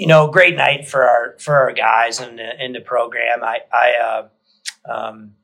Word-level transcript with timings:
you 0.00 0.06
know, 0.06 0.28
great 0.28 0.56
night 0.56 0.88
for 0.88 1.06
our 1.06 1.36
for 1.38 1.54
our 1.54 1.72
guys 1.72 2.20
in 2.20 2.36
the, 2.36 2.64
in 2.64 2.72
the 2.72 2.80
program. 2.80 3.44
I, 3.44 3.58
I 3.70 4.28
uh, 4.86 4.90
um, 4.90 5.34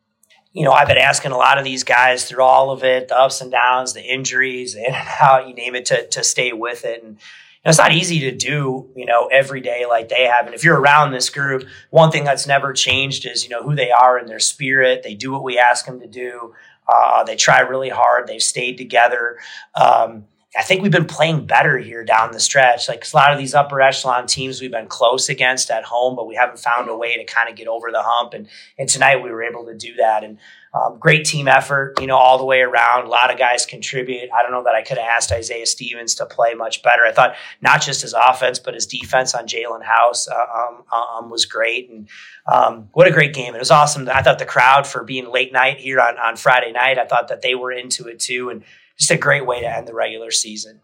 you 0.54 0.64
know, 0.64 0.72
I've 0.72 0.88
been 0.88 0.96
asking 0.96 1.32
a 1.32 1.36
lot 1.36 1.58
of 1.58 1.64
these 1.64 1.84
guys 1.84 2.24
through 2.24 2.42
all 2.42 2.70
of 2.70 2.82
it, 2.82 3.08
the 3.08 3.18
ups 3.18 3.42
and 3.42 3.50
downs, 3.50 3.92
the 3.92 4.02
injuries, 4.02 4.72
the 4.72 4.80
in 4.80 4.94
and 4.94 5.08
out, 5.20 5.46
you 5.46 5.54
name 5.54 5.74
it, 5.74 5.84
to 5.86 6.06
to 6.08 6.24
stay 6.24 6.54
with 6.54 6.86
it. 6.86 7.02
And 7.02 7.12
you 7.12 7.66
know, 7.66 7.68
it's 7.68 7.76
not 7.76 7.92
easy 7.92 8.20
to 8.20 8.32
do, 8.32 8.88
you 8.96 9.04
know, 9.04 9.26
every 9.26 9.60
day 9.60 9.84
like 9.86 10.08
they 10.08 10.24
have. 10.24 10.46
And 10.46 10.54
if 10.54 10.64
you're 10.64 10.80
around 10.80 11.10
this 11.12 11.28
group, 11.28 11.64
one 11.90 12.10
thing 12.10 12.24
that's 12.24 12.46
never 12.46 12.72
changed 12.72 13.26
is, 13.26 13.44
you 13.44 13.50
know, 13.50 13.62
who 13.62 13.74
they 13.74 13.90
are 13.90 14.16
and 14.16 14.26
their 14.26 14.40
spirit. 14.40 15.02
They 15.02 15.14
do 15.14 15.32
what 15.32 15.42
we 15.42 15.58
ask 15.58 15.84
them 15.84 16.00
to 16.00 16.06
do. 16.06 16.54
Uh, 16.88 17.24
they 17.24 17.36
try 17.36 17.60
really 17.60 17.90
hard. 17.90 18.26
They've 18.26 18.42
stayed 18.42 18.78
together. 18.78 19.36
Um, 19.74 20.24
I 20.58 20.62
think 20.62 20.82
we've 20.82 20.92
been 20.92 21.06
playing 21.06 21.46
better 21.46 21.78
here 21.78 22.04
down 22.04 22.32
the 22.32 22.40
stretch. 22.40 22.88
Like 22.88 23.04
a 23.12 23.16
lot 23.16 23.32
of 23.32 23.38
these 23.38 23.54
upper 23.54 23.80
echelon 23.80 24.26
teams 24.26 24.60
we've 24.60 24.70
been 24.70 24.86
close 24.86 25.28
against 25.28 25.70
at 25.70 25.84
home, 25.84 26.16
but 26.16 26.26
we 26.26 26.34
haven't 26.34 26.58
found 26.58 26.88
a 26.88 26.96
way 26.96 27.16
to 27.16 27.24
kind 27.24 27.48
of 27.48 27.56
get 27.56 27.68
over 27.68 27.90
the 27.90 28.02
hump. 28.02 28.32
And 28.34 28.48
and 28.78 28.88
tonight 28.88 29.22
we 29.22 29.30
were 29.30 29.42
able 29.42 29.66
to 29.66 29.74
do 29.76 29.94
that. 29.96 30.24
And 30.24 30.38
um, 30.76 30.98
great 30.98 31.24
team 31.24 31.48
effort, 31.48 31.98
you 32.00 32.06
know, 32.06 32.16
all 32.16 32.38
the 32.38 32.44
way 32.44 32.60
around. 32.60 33.06
A 33.06 33.08
lot 33.08 33.32
of 33.32 33.38
guys 33.38 33.64
contribute. 33.64 34.28
I 34.32 34.42
don't 34.42 34.52
know 34.52 34.64
that 34.64 34.74
I 34.74 34.82
could 34.82 34.98
have 34.98 35.08
asked 35.08 35.32
Isaiah 35.32 35.66
Stevens 35.66 36.14
to 36.16 36.26
play 36.26 36.54
much 36.54 36.82
better. 36.82 37.04
I 37.04 37.12
thought 37.12 37.34
not 37.62 37.80
just 37.80 38.02
his 38.02 38.12
offense, 38.14 38.58
but 38.58 38.74
his 38.74 38.86
defense 38.86 39.34
on 39.34 39.46
Jaelen 39.46 39.84
House 39.84 40.28
uh, 40.28 40.34
um, 40.34 40.84
um, 40.92 41.30
was 41.30 41.46
great. 41.46 41.88
And 41.88 42.08
um, 42.46 42.88
what 42.92 43.06
a 43.06 43.12
great 43.12 43.32
game. 43.32 43.54
It 43.54 43.58
was 43.58 43.70
awesome. 43.70 44.08
I 44.08 44.22
thought 44.22 44.38
the 44.38 44.44
crowd 44.44 44.86
for 44.86 45.02
being 45.02 45.30
late 45.30 45.52
night 45.52 45.78
here 45.78 46.00
on, 46.00 46.18
on 46.18 46.36
Friday 46.36 46.72
night, 46.72 46.98
I 46.98 47.06
thought 47.06 47.28
that 47.28 47.42
they 47.42 47.54
were 47.54 47.72
into 47.72 48.08
it 48.08 48.18
too. 48.18 48.50
And 48.50 48.62
just 48.98 49.10
a 49.10 49.16
great 49.16 49.44
way 49.44 49.60
to 49.60 49.68
end 49.68 49.86
the 49.86 49.94
regular 49.94 50.30
season. 50.30 50.80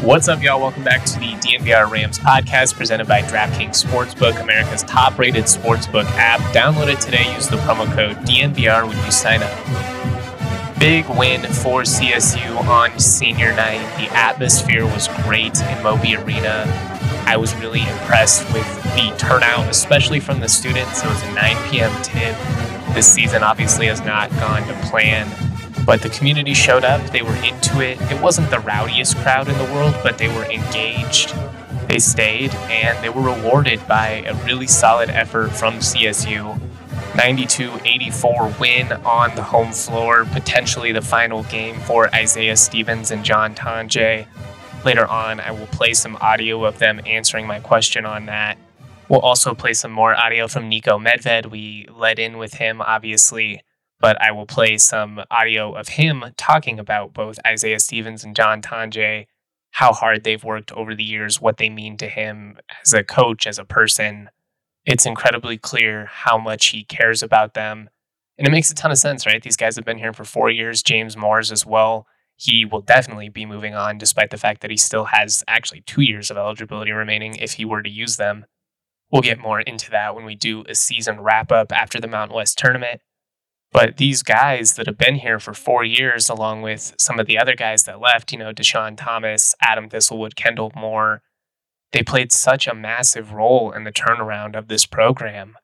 What's 0.00 0.28
up, 0.28 0.40
y'all? 0.42 0.60
Welcome 0.60 0.84
back 0.84 1.04
to 1.06 1.18
the 1.18 1.32
DNVR 1.34 1.90
Rams 1.90 2.18
podcast 2.18 2.74
presented 2.74 3.08
by 3.08 3.22
DraftKings 3.22 3.82
Sportsbook, 3.82 4.40
America's 4.40 4.84
top 4.84 5.18
rated 5.18 5.44
sportsbook 5.44 6.04
app. 6.12 6.38
Download 6.54 6.92
it 6.92 7.00
today. 7.00 7.32
Use 7.34 7.48
the 7.48 7.56
promo 7.56 7.92
code 7.92 8.16
DNVR 8.18 8.86
when 8.86 8.96
you 9.04 9.10
sign 9.10 9.42
up. 9.42 10.78
Big 10.78 11.08
win 11.08 11.42
for 11.42 11.82
CSU 11.82 12.56
on 12.68 12.96
senior 13.00 13.56
night. 13.56 13.80
The 13.96 14.14
atmosphere 14.14 14.84
was 14.84 15.08
great 15.24 15.60
in 15.60 15.82
Moby 15.82 16.14
Arena. 16.14 16.64
I 17.26 17.36
was 17.36 17.54
really 17.56 17.80
impressed 17.80 18.44
with 18.52 18.82
the 18.94 19.12
turnout, 19.18 19.68
especially 19.68 20.20
from 20.20 20.38
the 20.38 20.48
students. 20.48 21.02
It 21.02 21.08
was 21.08 21.22
a 21.22 21.32
9 21.32 21.70
p.m. 21.70 22.02
tip 22.02 22.36
this 22.96 23.12
season 23.12 23.42
obviously 23.42 23.88
has 23.88 24.00
not 24.00 24.30
gone 24.30 24.66
to 24.66 24.72
plan, 24.88 25.28
but 25.84 26.00
the 26.00 26.08
community 26.08 26.54
showed 26.54 26.82
up. 26.82 26.98
They 27.10 27.20
were 27.20 27.36
into 27.44 27.82
it. 27.82 28.00
It 28.10 28.22
wasn't 28.22 28.48
the 28.48 28.60
rowdiest 28.60 29.18
crowd 29.18 29.48
in 29.48 29.58
the 29.58 29.64
world, 29.64 29.94
but 30.02 30.16
they 30.16 30.28
were 30.28 30.46
engaged. 30.46 31.34
They 31.88 31.98
stayed 31.98 32.54
and 32.54 32.96
they 33.04 33.10
were 33.10 33.20
rewarded 33.20 33.86
by 33.86 34.24
a 34.26 34.34
really 34.46 34.66
solid 34.66 35.10
effort 35.10 35.50
from 35.50 35.74
CSU. 35.74 36.58
92 37.14 37.80
84 37.84 38.54
win 38.58 38.90
on 39.04 39.34
the 39.36 39.42
home 39.42 39.72
floor, 39.72 40.24
potentially 40.24 40.92
the 40.92 41.02
final 41.02 41.42
game 41.44 41.78
for 41.80 42.08
Isaiah 42.14 42.56
Stevens 42.56 43.10
and 43.10 43.22
John 43.22 43.54
Tonje. 43.54 44.26
Later 44.86 45.06
on, 45.06 45.40
I 45.40 45.50
will 45.50 45.66
play 45.66 45.92
some 45.92 46.16
audio 46.22 46.64
of 46.64 46.78
them 46.78 47.02
answering 47.04 47.46
my 47.46 47.60
question 47.60 48.06
on 48.06 48.24
that. 48.26 48.56
We'll 49.08 49.20
also 49.20 49.54
play 49.54 49.72
some 49.72 49.92
more 49.92 50.16
audio 50.16 50.48
from 50.48 50.68
Niko 50.68 51.00
Medved. 51.00 51.50
We 51.50 51.86
led 51.94 52.18
in 52.18 52.38
with 52.38 52.54
him, 52.54 52.80
obviously, 52.80 53.62
but 54.00 54.20
I 54.20 54.32
will 54.32 54.46
play 54.46 54.78
some 54.78 55.22
audio 55.30 55.74
of 55.74 55.88
him 55.88 56.24
talking 56.36 56.80
about 56.80 57.14
both 57.14 57.38
Isaiah 57.46 57.78
Stevens 57.78 58.24
and 58.24 58.34
John 58.34 58.60
Tonje, 58.60 59.26
how 59.70 59.92
hard 59.92 60.24
they've 60.24 60.42
worked 60.42 60.72
over 60.72 60.94
the 60.94 61.04
years, 61.04 61.40
what 61.40 61.58
they 61.58 61.70
mean 61.70 61.96
to 61.98 62.08
him 62.08 62.58
as 62.82 62.92
a 62.92 63.04
coach, 63.04 63.46
as 63.46 63.60
a 63.60 63.64
person. 63.64 64.28
It's 64.84 65.06
incredibly 65.06 65.56
clear 65.56 66.06
how 66.06 66.36
much 66.36 66.66
he 66.68 66.82
cares 66.82 67.22
about 67.22 67.54
them. 67.54 67.90
And 68.38 68.46
it 68.46 68.50
makes 68.50 68.70
a 68.70 68.74
ton 68.74 68.90
of 68.90 68.98
sense, 68.98 69.24
right? 69.24 69.42
These 69.42 69.56
guys 69.56 69.76
have 69.76 69.84
been 69.84 69.98
here 69.98 70.12
for 70.12 70.24
four 70.24 70.50
years. 70.50 70.82
James 70.82 71.16
Moors 71.16 71.52
as 71.52 71.64
well. 71.64 72.06
He 72.36 72.64
will 72.64 72.82
definitely 72.82 73.28
be 73.28 73.46
moving 73.46 73.74
on, 73.74 73.98
despite 73.98 74.30
the 74.30 74.36
fact 74.36 74.60
that 74.62 74.70
he 74.70 74.76
still 74.76 75.04
has 75.04 75.44
actually 75.46 75.82
two 75.82 76.02
years 76.02 76.30
of 76.30 76.36
eligibility 76.36 76.90
remaining 76.90 77.36
if 77.36 77.52
he 77.52 77.64
were 77.64 77.82
to 77.82 77.88
use 77.88 78.16
them. 78.16 78.46
We'll 79.10 79.22
get 79.22 79.38
more 79.38 79.60
into 79.60 79.90
that 79.90 80.14
when 80.14 80.24
we 80.24 80.34
do 80.34 80.64
a 80.68 80.74
season 80.74 81.20
wrap 81.20 81.52
up 81.52 81.72
after 81.72 82.00
the 82.00 82.08
Mountain 82.08 82.36
West 82.36 82.58
tournament. 82.58 83.00
But 83.72 83.98
these 83.98 84.22
guys 84.22 84.74
that 84.74 84.86
have 84.86 84.98
been 84.98 85.16
here 85.16 85.38
for 85.38 85.52
four 85.52 85.84
years, 85.84 86.28
along 86.28 86.62
with 86.62 86.94
some 86.98 87.18
of 87.18 87.26
the 87.26 87.38
other 87.38 87.54
guys 87.54 87.84
that 87.84 88.00
left, 88.00 88.32
you 88.32 88.38
know, 88.38 88.52
Dischon 88.52 88.96
Thomas, 88.96 89.54
Adam 89.60 89.88
Thistlewood, 89.88 90.34
Kendle 90.34 90.74
Moore, 90.74 91.22
they 91.92 92.02
played 92.02 92.32
such 92.32 92.66
a 92.66 92.74
massive 92.74 93.32
role 93.32 93.72
in 93.72 93.84
the 93.84 93.92
turnaround 93.92 94.56
of 94.56 94.68
this 94.68 94.86
program. 94.86 95.56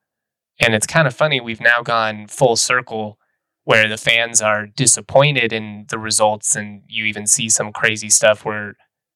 And 0.60 0.75
it's 0.75 0.86
kind 0.86 1.06
of 1.06 1.14
funny, 1.14 1.41
we've 1.41 1.60
now 1.60 1.82
gone 1.82 2.26
full 2.26 2.56
circle 2.56 3.19
where 3.64 3.88
the 3.88 3.97
fans 3.97 4.42
are 4.42 4.66
disappointed 4.66 5.52
in 5.52 5.86
the 5.88 5.98
results, 5.98 6.56
and 6.56 6.82
you 6.88 7.04
even 7.04 7.26
see 7.26 7.48
some 7.48 7.72
crazy 7.72 8.10
stuff 8.10 8.44
where, 8.44 8.75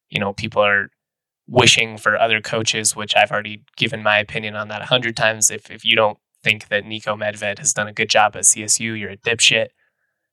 you 0.09 0.21
know, 0.21 0.33
people 0.33 0.63
are 0.63 0.91
wishing 1.49 1.97
for 1.97 2.19
other 2.19 2.41
coaches, 2.41 2.97
which 2.97 3.15
I've 3.17 3.31
already 3.31 3.63
given 3.77 4.03
my 4.03 4.19
opinion 4.19 4.57
on 4.57 4.69
that 4.69 4.83
a 4.83 4.87
hundred 4.87 5.17
times. 5.17 5.51
If 5.51 5.71
if 5.71 5.85
you 5.85 5.97
don't 5.97 6.19
think 6.43 6.69
that 6.69 6.85
Niko 6.85 7.19
Medved 7.19 7.59
has 7.59 7.73
done 7.73 7.89
a 7.89 7.93
good 7.93 8.11
job 8.11 8.37
at 8.37 8.45
CSU, 8.45 8.99
you're 8.99 9.11
a 9.11 9.17
dipshit. 9.17 9.69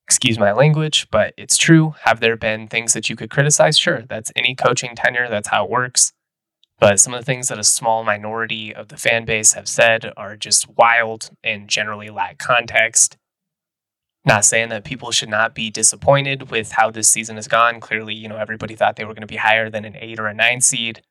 Excuse 0.06 0.38
my 0.38 0.52
language, 0.52 1.08
but 1.12 1.34
it's 1.38 1.56
true. 1.56 1.96
Have 2.04 2.20
there 2.20 2.36
been 2.36 2.68
things 2.68 2.94
that 2.94 3.10
you 3.10 3.16
could 3.16 3.30
criticize? 3.30 3.78
Sure, 3.78 4.02
that's 4.02 4.32
any 4.36 4.54
coaching 4.54 4.96
tenure. 4.96 5.30
That's 5.30 5.48
how 5.48 5.64
it 5.64 5.72
works. 5.72 6.12
But 6.80 7.00
some 7.00 7.14
of 7.14 7.22
the 7.22 7.26
things 7.26 7.48
that 7.48 7.60
a 7.60 7.64
small 7.64 8.04
minority 8.04 8.76
of 8.76 8.90
the 8.90 8.98
fan 8.98 9.24
base 9.24 9.54
have 9.54 9.70
said 9.70 10.12
are 10.18 10.36
just 10.36 10.68
wild 10.78 11.30
and 11.44 11.70
generally 11.70 12.10
lack 12.10 12.38
context. 12.40 13.18
Not 14.26 14.46
saying 14.46 14.70
that 14.70 14.86
people 14.86 15.12
should 15.12 15.30
not 15.30 15.54
be 15.54 15.70
disappointed 15.70 16.50
with 16.50 16.72
how 16.72 16.90
this 16.90 17.10
season 17.10 17.36
has 17.36 17.48
gone. 17.48 17.80
Clearly, 17.82 18.14
you 18.14 18.30
know, 18.30 18.38
everybody 18.38 18.76
thought 18.76 18.96
they 18.96 19.04
were 19.04 19.14
going 19.14 19.22
to 19.22 19.28
be 19.28 19.36
higher 19.36 19.70
than 19.70 19.84
an 19.84 19.98
eight 19.98 20.20
or 20.20 20.28
a 20.28 20.34
nine 20.34 20.62
seed. 20.62 21.02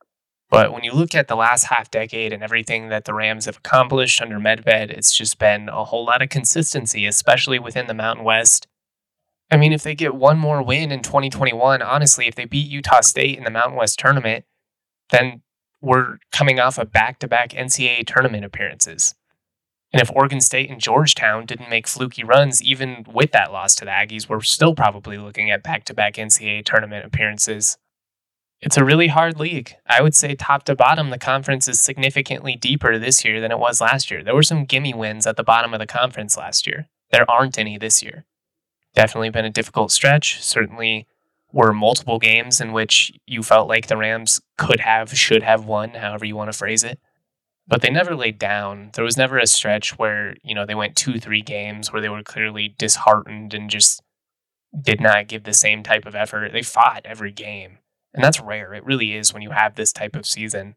But 0.49 0.73
when 0.73 0.85
you 0.85 0.93
look 0.93 1.15
at 1.15 1.29
the 1.29 1.37
last 1.37 1.65
half 1.65 1.91
decade 1.91 2.33
and 2.33 2.43
everything 2.43 2.89
that 2.91 3.07
the 3.07 3.15
Rams 3.15 3.47
have 3.47 3.57
accomplished 3.57 4.21
under 4.21 4.39
Medved, 4.39 4.91
it's 4.91 5.17
just 5.17 5.39
been 5.39 5.71
a 5.71 5.85
whole 5.85 6.05
lot 6.05 6.21
of 6.21 6.29
consistency, 6.29 7.07
especially 7.07 7.59
within 7.59 7.87
the 7.87 7.95
Mountain 7.95 8.25
West. 8.25 8.67
I 9.51 9.57
mean, 9.57 9.73
if 9.73 9.83
they 9.83 9.95
get 9.95 10.15
one 10.15 10.39
more 10.39 10.63
win 10.63 10.93
in 10.93 11.01
2021, 11.01 11.81
honestly, 11.81 12.27
if 12.27 12.35
they 12.35 12.45
beat 12.45 12.71
Utah 12.71 13.01
State 13.01 13.39
in 13.39 13.45
the 13.45 13.51
Mountain 13.51 13.77
West 13.77 13.99
tournament, 13.99 14.45
then 15.11 15.43
we're 15.81 16.19
coming 16.33 16.61
off 16.61 16.79
of 16.79 16.93
back 16.93 17.19
to 17.19 17.29
back 17.29 17.51
NCAA 17.51 18.07
tournament 18.07 18.45
appearances. 18.45 19.15
And 19.93 20.01
if 20.01 20.11
Oregon 20.15 20.41
State 20.41 20.71
and 20.71 20.81
Georgetown 20.81 21.45
didn't 21.45 21.69
make 21.69 21.87
fluky 21.87 22.25
runs, 22.25 22.63
even 22.63 23.05
with 23.13 23.33
that 23.33 23.53
loss 23.53 23.75
to 23.77 23.85
the 23.85 23.91
Aggies, 23.91 24.29
we're 24.29 24.41
still 24.41 24.75
probably 24.75 25.19
looking 25.19 25.51
at 25.51 25.63
back 25.63 25.85
to 25.85 25.95
back 25.95 26.15
NCAA 26.15 26.65
tournament 26.65 27.05
appearances. 27.05 27.77
It's 28.63 28.79
a 28.79 28.85
really 28.85 29.09
hard 29.09 29.39
league. 29.39 29.75
I 29.87 30.01
would 30.01 30.15
say, 30.15 30.35
top 30.35 30.65
to 30.65 30.75
bottom, 30.75 31.11
the 31.11 31.19
conference 31.19 31.69
is 31.69 31.81
significantly 31.81 32.57
deeper 32.57 32.99
this 32.99 33.25
year 33.25 33.41
than 33.41 33.51
it 33.51 33.59
was 33.59 33.81
last 33.81 34.11
year. 34.11 34.23
There 34.23 34.35
were 34.35 34.43
some 34.43 34.65
gimme 34.65 34.95
wins 34.95 35.27
at 35.27 35.37
the 35.37 35.45
bottom 35.45 35.75
of 35.75 35.81
the 35.81 35.87
conference 35.87 36.39
last 36.39 36.67
year. 36.67 36.89
There 37.11 37.31
aren't 37.31 37.59
any 37.59 37.77
this 37.77 38.03
year. 38.03 38.25
Definitely 38.95 39.31
been 39.31 39.45
a 39.45 39.51
difficult 39.51 39.91
stretch. 39.91 40.43
Certainly 40.43 41.07
were 41.53 41.75
multiple 41.75 42.19
games 42.19 42.63
in 42.63 42.73
which 42.73 43.13
you 43.27 43.43
felt 43.43 43.69
like 43.69 43.89
the 43.89 43.97
Rams 43.97 44.41
could 44.57 44.81
have, 44.81 45.15
should 45.15 45.43
have 45.43 45.67
won, 45.67 45.91
however 45.91 46.25
you 46.25 46.37
want 46.37 46.51
to 46.51 46.57
phrase 46.57 46.83
it 46.83 46.99
but 47.67 47.81
they 47.81 47.91
never 47.91 48.15
laid 48.15 48.39
down. 48.39 48.91
There 48.95 49.05
was 49.05 49.17
never 49.17 49.39
a 49.39 49.47
stretch 49.47 49.99
where, 49.99 50.35
you 50.43 50.55
know, 50.55 50.67
they 50.67 50.75
went 50.75 50.97
two, 50.97 51.19
three 51.19 51.43
games 51.43 51.93
where 51.93 52.03
they 52.03 52.09
were 52.09 52.23
clearly 52.23 52.75
disheartened 52.79 53.55
and 53.55 53.71
just 53.71 54.03
did 54.81 55.01
not 55.01 55.29
give 55.29 55.45
the 55.45 55.53
same 55.53 55.83
type 55.83 56.07
of 56.07 56.15
effort. 56.15 56.53
They 56.53 56.63
fought 56.63 57.03
every 57.05 57.33
game. 57.33 57.79
And 58.15 58.23
that's 58.23 58.41
rare. 58.41 58.75
It 58.75 58.85
really 58.85 59.15
is 59.15 59.33
when 59.33 59.43
you 59.43 59.51
have 59.51 59.75
this 59.75 59.93
type 59.93 60.17
of 60.17 60.27
season. 60.27 60.75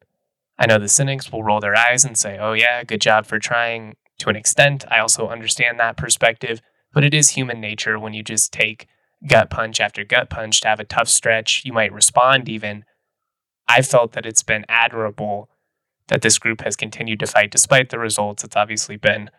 I 0.58 0.68
know 0.68 0.78
the 0.78 0.88
cynics 0.88 1.32
will 1.32 1.44
roll 1.44 1.60
their 1.60 1.76
eyes 1.76 2.06
and 2.06 2.18
say, 2.18 2.38
oh, 2.40 2.54
yeah, 2.54 2.84
good 2.84 3.02
job 3.02 3.26
for 3.26 3.40
trying 3.40 3.96
to 4.20 4.30
an 4.30 4.36
extent. 4.36 4.86
I 4.90 5.00
also 5.00 5.28
understand 5.28 5.80
that 5.80 5.98
perspective, 5.98 6.62
but 6.94 7.04
it 7.04 7.14
is 7.14 7.32
human 7.32 7.60
nature 7.60 8.00
when 8.00 8.14
you 8.14 8.24
just 8.24 8.54
take 8.54 8.88
gut 9.28 9.50
punch 9.50 9.82
after 9.82 10.06
gut 10.06 10.30
punch 10.30 10.62
to 10.62 10.68
have 10.68 10.80
a 10.80 10.86
tough 10.86 11.10
stretch. 11.10 11.64
You 11.66 11.74
might 11.74 11.92
respond 11.92 12.48
even, 12.48 12.86
I 13.68 13.82
felt 13.82 14.14
that 14.14 14.26
it's 14.26 14.44
been 14.44 14.66
admirable 14.70 15.50
that 16.08 16.22
this 16.22 16.38
group 16.38 16.62
has 16.62 16.76
continued 16.76 17.20
to 17.20 17.28
fight 17.28 17.52
despite 17.52 17.90
the 17.90 18.00
results. 18.00 18.44
It's 18.44 18.56
obviously 18.56 18.98
been 18.98 19.30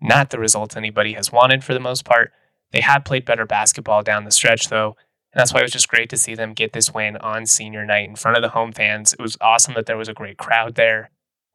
not 0.00 0.30
the 0.30 0.38
results 0.38 0.76
anybody 0.76 1.14
has 1.14 1.32
wanted 1.32 1.64
for 1.64 1.74
the 1.74 1.80
most 1.80 2.04
part. 2.04 2.32
They 2.72 2.80
had 2.80 3.04
played 3.04 3.24
better 3.24 3.46
basketball 3.46 4.02
down 4.02 4.24
the 4.24 4.30
stretch, 4.30 4.68
though. 4.68 4.96
And 5.32 5.40
that's 5.40 5.52
why 5.52 5.60
it 5.60 5.64
was 5.64 5.72
just 5.72 5.88
great 5.88 6.08
to 6.10 6.16
see 6.16 6.34
them 6.34 6.54
get 6.54 6.72
this 6.72 6.92
win 6.92 7.16
on 7.18 7.46
senior 7.46 7.84
night 7.84 8.08
in 8.08 8.16
front 8.16 8.36
of 8.36 8.42
the 8.42 8.50
home 8.50 8.72
fans. 8.72 9.12
It 9.12 9.20
was 9.20 9.36
awesome 9.40 9.74
that 9.74 9.86
there 9.86 9.96
was 9.96 10.08
a 10.08 10.14
great 10.14 10.38
crowd 10.38 10.74
there. 10.74 11.10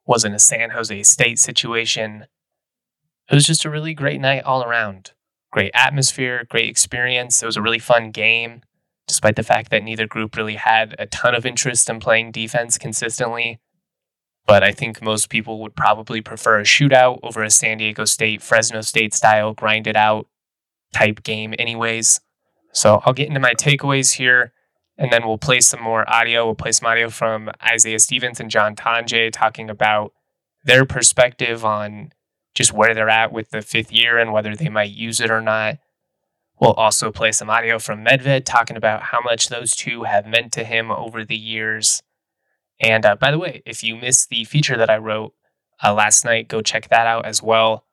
Wasn't 0.06 0.34
a 0.34 0.38
San 0.38 0.70
Jose 0.70 1.02
State 1.02 1.38
situation. 1.38 2.26
It 3.30 3.34
was 3.34 3.46
just 3.46 3.64
a 3.64 3.70
really 3.70 3.94
great 3.94 4.20
night 4.20 4.44
all 4.44 4.62
around. 4.62 5.12
Great 5.50 5.72
atmosphere, 5.74 6.44
great 6.48 6.68
experience. 6.68 7.42
It 7.42 7.46
was 7.46 7.56
a 7.56 7.62
really 7.62 7.78
fun 7.78 8.10
game, 8.10 8.62
despite 9.06 9.36
the 9.36 9.42
fact 9.42 9.70
that 9.70 9.82
neither 9.82 10.06
group 10.06 10.36
really 10.36 10.56
had 10.56 10.94
a 10.98 11.06
ton 11.06 11.34
of 11.34 11.46
interest 11.46 11.88
in 11.88 12.00
playing 12.00 12.32
defense 12.32 12.76
consistently. 12.76 13.60
But 14.46 14.62
I 14.62 14.72
think 14.72 15.02
most 15.02 15.30
people 15.30 15.60
would 15.60 15.74
probably 15.74 16.20
prefer 16.20 16.60
a 16.60 16.64
shootout 16.64 17.20
over 17.22 17.42
a 17.42 17.50
San 17.50 17.78
Diego 17.78 18.04
State, 18.04 18.42
Fresno 18.42 18.82
State 18.82 19.14
style, 19.14 19.54
grind 19.54 19.86
it 19.86 19.96
out 19.96 20.26
type 20.92 21.22
game, 21.22 21.54
anyways. 21.58 22.20
So 22.72 23.00
I'll 23.04 23.12
get 23.12 23.28
into 23.28 23.40
my 23.40 23.54
takeaways 23.54 24.14
here 24.14 24.52
and 24.96 25.12
then 25.12 25.26
we'll 25.26 25.38
play 25.38 25.60
some 25.60 25.82
more 25.82 26.08
audio. 26.12 26.44
We'll 26.44 26.54
play 26.54 26.72
some 26.72 26.86
audio 26.86 27.08
from 27.08 27.50
Isaiah 27.62 27.98
Stevens 27.98 28.40
and 28.40 28.50
John 28.50 28.76
Tonje 28.76 29.32
talking 29.32 29.70
about 29.70 30.12
their 30.64 30.84
perspective 30.84 31.64
on 31.64 32.12
just 32.54 32.72
where 32.72 32.94
they're 32.94 33.08
at 33.08 33.32
with 33.32 33.50
the 33.50 33.62
fifth 33.62 33.92
year 33.92 34.18
and 34.18 34.32
whether 34.32 34.54
they 34.54 34.68
might 34.68 34.90
use 34.90 35.20
it 35.20 35.30
or 35.30 35.40
not. 35.40 35.78
We'll 36.60 36.72
also 36.72 37.10
play 37.10 37.32
some 37.32 37.50
audio 37.50 37.78
from 37.78 38.04
Medved 38.04 38.44
talking 38.44 38.76
about 38.76 39.02
how 39.02 39.20
much 39.20 39.48
those 39.48 39.74
two 39.74 40.04
have 40.04 40.26
meant 40.26 40.52
to 40.52 40.64
him 40.64 40.90
over 40.90 41.24
the 41.24 41.36
years. 41.36 42.02
And 42.84 43.06
uh, 43.06 43.16
by 43.16 43.30
the 43.30 43.38
way, 43.38 43.62
if 43.64 43.82
you 43.82 43.96
missed 43.96 44.28
the 44.28 44.44
feature 44.44 44.76
that 44.76 44.90
I 44.90 44.98
wrote 44.98 45.32
uh, 45.82 45.94
last 45.94 46.22
night, 46.22 46.48
go 46.48 46.60
check 46.60 46.90
that 46.90 47.06
out 47.06 47.24
as 47.24 47.42
well. 47.42 47.86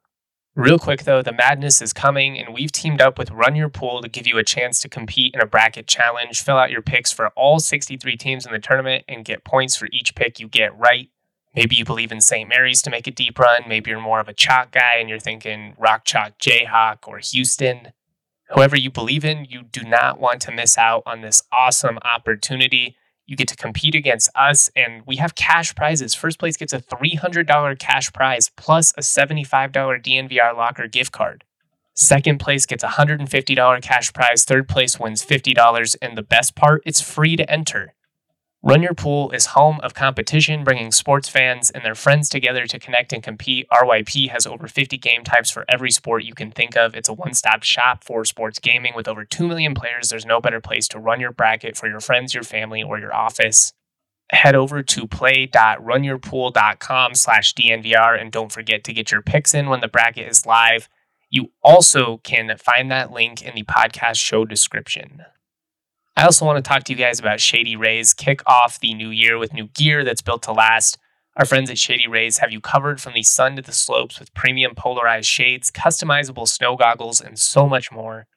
Real 0.54 0.78
quick 0.78 1.06
though, 1.06 1.22
the 1.22 1.32
madness 1.32 1.82
is 1.82 1.94
coming, 1.94 2.38
and 2.38 2.54
we've 2.54 2.74
teamed 2.74 3.00
up 3.00 3.18
with 3.18 3.32
Run 3.32 3.56
Your 3.56 3.70
Pool 3.70 4.02
to 4.02 4.10
give 4.10 4.28
you 4.28 4.38
a 4.38 4.44
chance 4.44 4.82
to 4.82 4.90
compete 4.90 5.34
in 5.34 5.40
a 5.40 5.46
bracket 5.46 5.88
challenge. 5.88 6.42
Fill 6.42 6.58
out 6.58 6.72
your 6.72 6.82
picks 6.82 7.10
for 7.10 7.30
all 7.38 7.60
63 7.60 8.18
teams 8.18 8.46
in 8.46 8.52
the 8.52 8.60
tournament 8.60 9.06
and 9.08 9.24
get 9.24 9.46
points 9.46 9.78
for 9.78 9.88
each 9.94 10.14
pick 10.14 10.42
you 10.42 10.50
get 10.50 10.78
right. 10.78 11.10
Maybe 11.56 11.78
you 11.78 11.86
believe 11.86 12.12
in 12.12 12.20
St. 12.20 12.50
Mary's 12.50 12.82
to 12.82 12.90
make 12.90 13.08
a 13.08 13.12
deep 13.12 13.40
run. 13.40 13.64
Maybe 13.66 13.92
you're 13.92 14.02
more 14.02 14.20
of 14.20 14.28
a 14.28 14.34
chalk 14.34 14.72
guy 14.72 14.96
and 14.98 15.08
you're 15.08 15.20
thinking 15.20 15.74
Rock 15.78 16.04
Chalk 16.04 16.38
Jayhawk 16.38 17.08
or 17.08 17.20
Houston. 17.20 17.94
Whoever 18.50 18.78
you 18.78 18.92
believe 18.92 19.24
in, 19.24 19.46
you 19.46 19.64
do 19.64 19.84
not 19.84 20.20
want 20.20 20.42
to 20.42 20.52
miss 20.52 20.78
out 20.78 21.04
on 21.06 21.22
this 21.22 21.44
awesome 21.54 21.98
opportunity. 22.04 22.98
You 23.28 23.36
get 23.36 23.48
to 23.50 23.56
compete 23.56 23.96
against 23.96 24.30
us, 24.36 24.70
and 24.76 25.04
we 25.06 25.18
have 25.18 25.36
cash 25.36 25.74
prizes. 25.76 26.14
First 26.14 26.40
place 26.40 26.58
gets 26.58 26.74
a 26.74 26.80
$300 26.80 27.80
cash 27.80 28.12
prize 28.12 28.50
plus 28.56 28.92
a 28.98 29.02
$75 29.02 29.72
DNVR 29.72 30.56
locker 30.56 30.88
gift 30.88 31.12
card. 31.12 31.44
Second 31.94 32.40
place 32.40 32.66
gets 32.66 32.84
a 32.84 32.88
$150 32.88 33.82
cash 33.82 34.14
prize. 34.14 34.44
Third 34.44 34.68
place 34.68 35.00
wins 35.00 35.26
$50. 35.26 35.96
And 36.02 36.18
the 36.18 36.24
best 36.24 36.56
part, 36.56 36.82
it's 36.86 37.02
free 37.02 37.36
to 37.36 37.50
enter. 37.50 37.94
Run 38.64 38.84
Your 38.84 38.94
Pool 38.94 39.32
is 39.32 39.48
home 39.48 39.80
of 39.82 39.96
competition, 39.96 40.64
bringing 40.64 40.92
sports 40.92 41.28
fans 41.28 41.72
and 41.72 41.84
their 41.84 41.96
friends 41.96 42.30
together 42.30 42.68
to 42.68 42.78
connect 42.78 43.12
and 43.12 43.24
compete. 43.24 43.68
RYP 43.72 44.30
has 44.30 44.46
over 44.46 44.68
50 44.68 45.00
game 45.00 45.24
types 45.24 45.50
for 45.50 45.66
every 45.68 45.90
sport 45.90 46.26
you 46.26 46.36
can 46.36 46.52
think 46.52 46.78
of. 46.78 46.94
It's 46.94 47.10
a 47.10 47.14
one 47.14 47.34
stop 47.34 47.64
shop 47.64 48.04
for 48.04 48.24
sports 48.24 48.60
gaming 48.60 48.94
with 48.96 49.08
over 49.08 49.26
2 49.26 49.48
million 49.48 49.74
players. 49.74 50.10
There's 50.10 50.28
no 50.28 50.40
better 50.40 50.62
place 50.62 50.88
to 50.90 51.00
run 51.00 51.20
your 51.20 51.32
bracket 51.32 51.76
for 51.76 51.90
your 51.90 52.02
friends, 52.02 52.36
your 52.36 52.44
family, 52.44 52.84
or 52.84 53.00
your 53.00 53.16
office. 53.16 53.74
Head 54.30 54.54
over 54.54 54.84
to 54.84 55.08
play.runyourpool.com 55.08 57.16
slash 57.16 57.56
DNVR 57.56 58.22
and 58.22 58.32
don't 58.32 58.52
forget 58.52 58.84
to 58.84 58.94
get 58.94 59.12
your 59.12 59.24
picks 59.24 59.56
in 59.56 59.70
when 59.70 59.82
the 59.82 59.88
bracket 59.88 60.30
is 60.30 60.46
live. 60.46 60.88
You 61.32 61.52
also 61.64 62.18
can 62.18 62.56
find 62.60 62.92
that 62.92 63.12
link 63.12 63.42
in 63.42 63.56
the 63.56 63.64
podcast 63.64 64.18
show 64.18 64.46
description. 64.46 65.24
I 66.22 66.26
also 66.26 66.46
want 66.46 66.64
to 66.64 66.70
talk 66.70 66.84
to 66.84 66.94
you 66.94 67.00
guys 67.00 67.20
about 67.20 67.40
Shady 67.40 67.76
Rays. 67.76 68.14
Kick 68.14 68.44
off 68.46 68.80
the 68.80 68.94
new 68.94 69.10
year 69.10 69.40
with 69.40 69.56
new 69.56 69.70
gear 69.70 70.04
that's 70.04 70.22
built 70.22 70.44
to 70.44 70.52
last. 70.52 71.00
Our 71.36 71.46
friends 71.46 71.72
at 71.72 71.80
Shady 71.80 72.08
Rays 72.08 72.38
have 72.38 72.52
you 72.52 72.62
covered 72.62 73.02
from 73.02 73.14
the 73.14 73.24
sun 73.24 73.56
to 73.56 73.64
the 73.64 73.72
slopes 73.72 74.20
with 74.20 74.32
premium 74.36 74.76
polarized 74.76 75.28
shades, 75.28 75.72
customizable 75.72 76.48
snow 76.48 76.76
goggles, 76.76 77.22
and 77.22 77.40
so 77.40 77.68
much 77.68 77.92
more. 77.92 78.28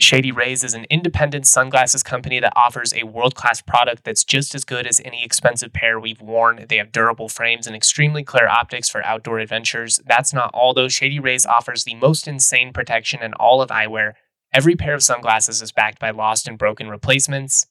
Shady 0.00 0.32
Rays 0.32 0.64
is 0.64 0.74
an 0.74 0.86
independent 0.90 1.46
sunglasses 1.46 2.02
company 2.02 2.40
that 2.40 2.54
offers 2.56 2.92
a 2.92 3.06
world 3.06 3.36
class 3.36 3.62
product 3.62 4.02
that's 4.02 4.24
just 4.24 4.52
as 4.56 4.64
good 4.64 4.84
as 4.84 5.00
any 5.04 5.22
expensive 5.22 5.72
pair 5.72 6.00
we've 6.00 6.20
worn. 6.20 6.66
They 6.68 6.78
have 6.78 6.90
durable 6.90 7.28
frames 7.28 7.68
and 7.68 7.76
extremely 7.76 8.24
clear 8.24 8.48
optics 8.48 8.88
for 8.88 9.06
outdoor 9.06 9.38
adventures. 9.38 10.00
That's 10.04 10.34
not 10.34 10.50
all, 10.52 10.74
though. 10.74 10.88
Shady 10.88 11.20
Rays 11.20 11.46
offers 11.46 11.84
the 11.84 11.94
most 11.94 12.26
insane 12.26 12.72
protection 12.72 13.22
in 13.22 13.32
all 13.34 13.62
of 13.62 13.70
eyewear 13.70 14.14
Every 14.52 14.76
pair 14.76 14.94
of 14.94 15.02
sunglasses 15.02 15.60
is 15.60 15.72
backed 15.72 15.98
by 15.98 16.10
lost 16.10 16.48
and 16.48 16.56
broken 16.56 16.88
replacements. 16.88 17.66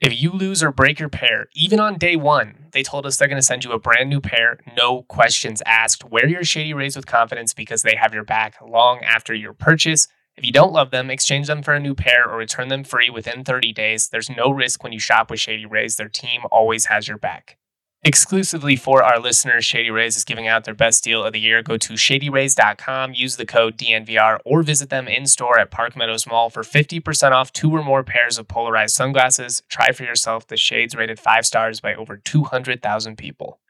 If 0.00 0.20
you 0.20 0.30
lose 0.30 0.62
or 0.62 0.72
break 0.72 0.98
your 0.98 1.08
pair, 1.08 1.46
even 1.54 1.80
on 1.80 1.98
day 1.98 2.16
one, 2.16 2.66
they 2.72 2.82
told 2.82 3.06
us 3.06 3.16
they're 3.16 3.28
going 3.28 3.38
to 3.38 3.42
send 3.42 3.64
you 3.64 3.72
a 3.72 3.78
brand 3.78 4.08
new 4.08 4.20
pair, 4.20 4.58
no 4.76 5.02
questions 5.02 5.62
asked. 5.66 6.04
Wear 6.04 6.26
your 6.28 6.44
Shady 6.44 6.74
Rays 6.74 6.96
with 6.96 7.06
confidence 7.06 7.54
because 7.54 7.82
they 7.82 7.96
have 7.96 8.14
your 8.14 8.24
back 8.24 8.56
long 8.60 9.00
after 9.04 9.34
your 9.34 9.52
purchase. 9.52 10.08
If 10.36 10.44
you 10.44 10.52
don't 10.52 10.72
love 10.72 10.90
them, 10.90 11.10
exchange 11.10 11.46
them 11.46 11.62
for 11.62 11.74
a 11.74 11.80
new 11.80 11.94
pair 11.94 12.28
or 12.28 12.38
return 12.38 12.68
them 12.68 12.84
free 12.84 13.10
within 13.10 13.44
30 13.44 13.72
days. 13.72 14.08
There's 14.08 14.30
no 14.30 14.50
risk 14.50 14.82
when 14.82 14.92
you 14.92 14.98
shop 14.98 15.30
with 15.30 15.40
Shady 15.40 15.66
Rays. 15.66 15.96
Their 15.96 16.08
team 16.08 16.42
always 16.50 16.86
has 16.86 17.06
your 17.06 17.18
back. 17.18 17.58
Exclusively 18.04 18.74
for 18.74 19.04
our 19.04 19.20
listeners, 19.20 19.64
Shady 19.64 19.88
Rays 19.88 20.16
is 20.16 20.24
giving 20.24 20.48
out 20.48 20.64
their 20.64 20.74
best 20.74 21.04
deal 21.04 21.22
of 21.22 21.32
the 21.32 21.38
year. 21.38 21.62
Go 21.62 21.76
to 21.76 21.92
shadyrays.com, 21.92 23.14
use 23.14 23.36
the 23.36 23.46
code 23.46 23.78
DNVR, 23.78 24.40
or 24.44 24.64
visit 24.64 24.90
them 24.90 25.06
in 25.06 25.24
store 25.26 25.56
at 25.60 25.70
Park 25.70 25.94
Meadows 25.94 26.26
Mall 26.26 26.50
for 26.50 26.64
50% 26.64 27.30
off 27.30 27.52
two 27.52 27.70
or 27.70 27.84
more 27.84 28.02
pairs 28.02 28.38
of 28.38 28.48
polarized 28.48 28.96
sunglasses. 28.96 29.62
Try 29.68 29.92
for 29.92 30.02
yourself 30.02 30.48
the 30.48 30.56
shades 30.56 30.96
rated 30.96 31.20
five 31.20 31.46
stars 31.46 31.80
by 31.80 31.94
over 31.94 32.16
200,000 32.16 33.16
people. 33.16 33.60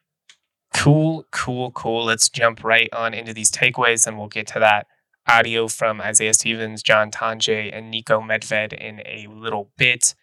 Cool, 0.72 1.26
cool, 1.30 1.70
cool. 1.72 2.06
Let's 2.06 2.30
jump 2.30 2.64
right 2.64 2.88
on 2.94 3.12
into 3.12 3.34
these 3.34 3.50
takeaways 3.50 4.06
and 4.06 4.16
we'll 4.16 4.28
get 4.28 4.46
to 4.48 4.58
that 4.60 4.86
audio 5.28 5.68
from 5.68 6.00
Isaiah 6.00 6.32
Stevens, 6.32 6.82
John 6.82 7.10
Tonje, 7.10 7.68
and 7.70 7.92
Niko 7.92 8.26
Medved 8.26 8.72
in 8.72 9.00
a 9.00 9.26
little 9.30 9.70
bit 9.76 10.14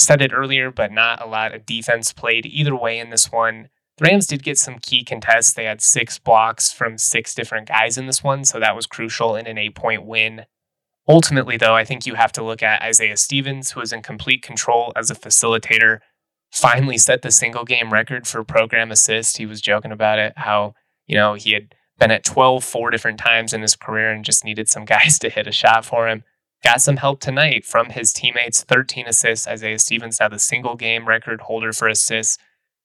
said 0.00 0.22
it 0.22 0.32
earlier, 0.32 0.70
but 0.70 0.92
not 0.92 1.22
a 1.22 1.28
lot 1.28 1.54
of 1.54 1.66
defense 1.66 2.12
played 2.12 2.46
either 2.46 2.74
way 2.74 2.98
in 2.98 3.10
this 3.10 3.30
one. 3.30 3.68
The 3.98 4.06
Rams 4.06 4.26
did 4.26 4.42
get 4.42 4.58
some 4.58 4.78
key 4.78 5.04
contests. 5.04 5.52
They 5.52 5.64
had 5.64 5.82
six 5.82 6.18
blocks 6.18 6.72
from 6.72 6.96
six 6.96 7.34
different 7.34 7.68
guys 7.68 7.98
in 7.98 8.06
this 8.06 8.24
one, 8.24 8.44
so 8.44 8.58
that 8.58 8.74
was 8.74 8.86
crucial 8.86 9.36
in 9.36 9.46
an 9.46 9.58
eight 9.58 9.74
point 9.74 10.04
win. 10.04 10.46
Ultimately, 11.08 11.56
though, 11.56 11.74
I 11.74 11.84
think 11.84 12.06
you 12.06 12.14
have 12.14 12.32
to 12.32 12.42
look 12.42 12.62
at 12.62 12.82
Isaiah 12.82 13.16
Stevens, 13.16 13.72
who 13.72 13.80
was 13.80 13.92
in 13.92 14.02
complete 14.02 14.42
control 14.42 14.92
as 14.96 15.10
a 15.10 15.14
facilitator, 15.14 16.00
finally 16.50 16.98
set 16.98 17.22
the 17.22 17.30
single 17.30 17.64
game 17.64 17.92
record 17.92 18.26
for 18.26 18.42
program 18.44 18.90
assist. 18.90 19.36
He 19.36 19.46
was 19.46 19.60
joking 19.60 19.92
about 19.92 20.18
it, 20.18 20.32
how, 20.36 20.74
you 21.06 21.16
know, 21.16 21.34
he 21.34 21.52
had 21.52 21.74
been 21.98 22.10
at 22.10 22.24
12 22.24 22.64
four 22.64 22.90
different 22.90 23.18
times 23.18 23.52
in 23.52 23.60
his 23.60 23.76
career 23.76 24.10
and 24.10 24.24
just 24.24 24.44
needed 24.44 24.68
some 24.68 24.84
guys 24.86 25.18
to 25.18 25.28
hit 25.28 25.46
a 25.46 25.52
shot 25.52 25.84
for 25.84 26.08
him 26.08 26.24
got 26.62 26.80
some 26.80 26.98
help 26.98 27.20
tonight 27.20 27.64
from 27.64 27.90
his 27.90 28.12
teammates 28.12 28.62
13 28.62 29.06
assists. 29.06 29.46
Isaiah 29.46 29.78
Stevens 29.78 30.20
now 30.20 30.28
the 30.28 30.38
single 30.38 30.76
game 30.76 31.08
record 31.08 31.42
holder 31.42 31.72
for 31.72 31.88
assists. 31.88 32.38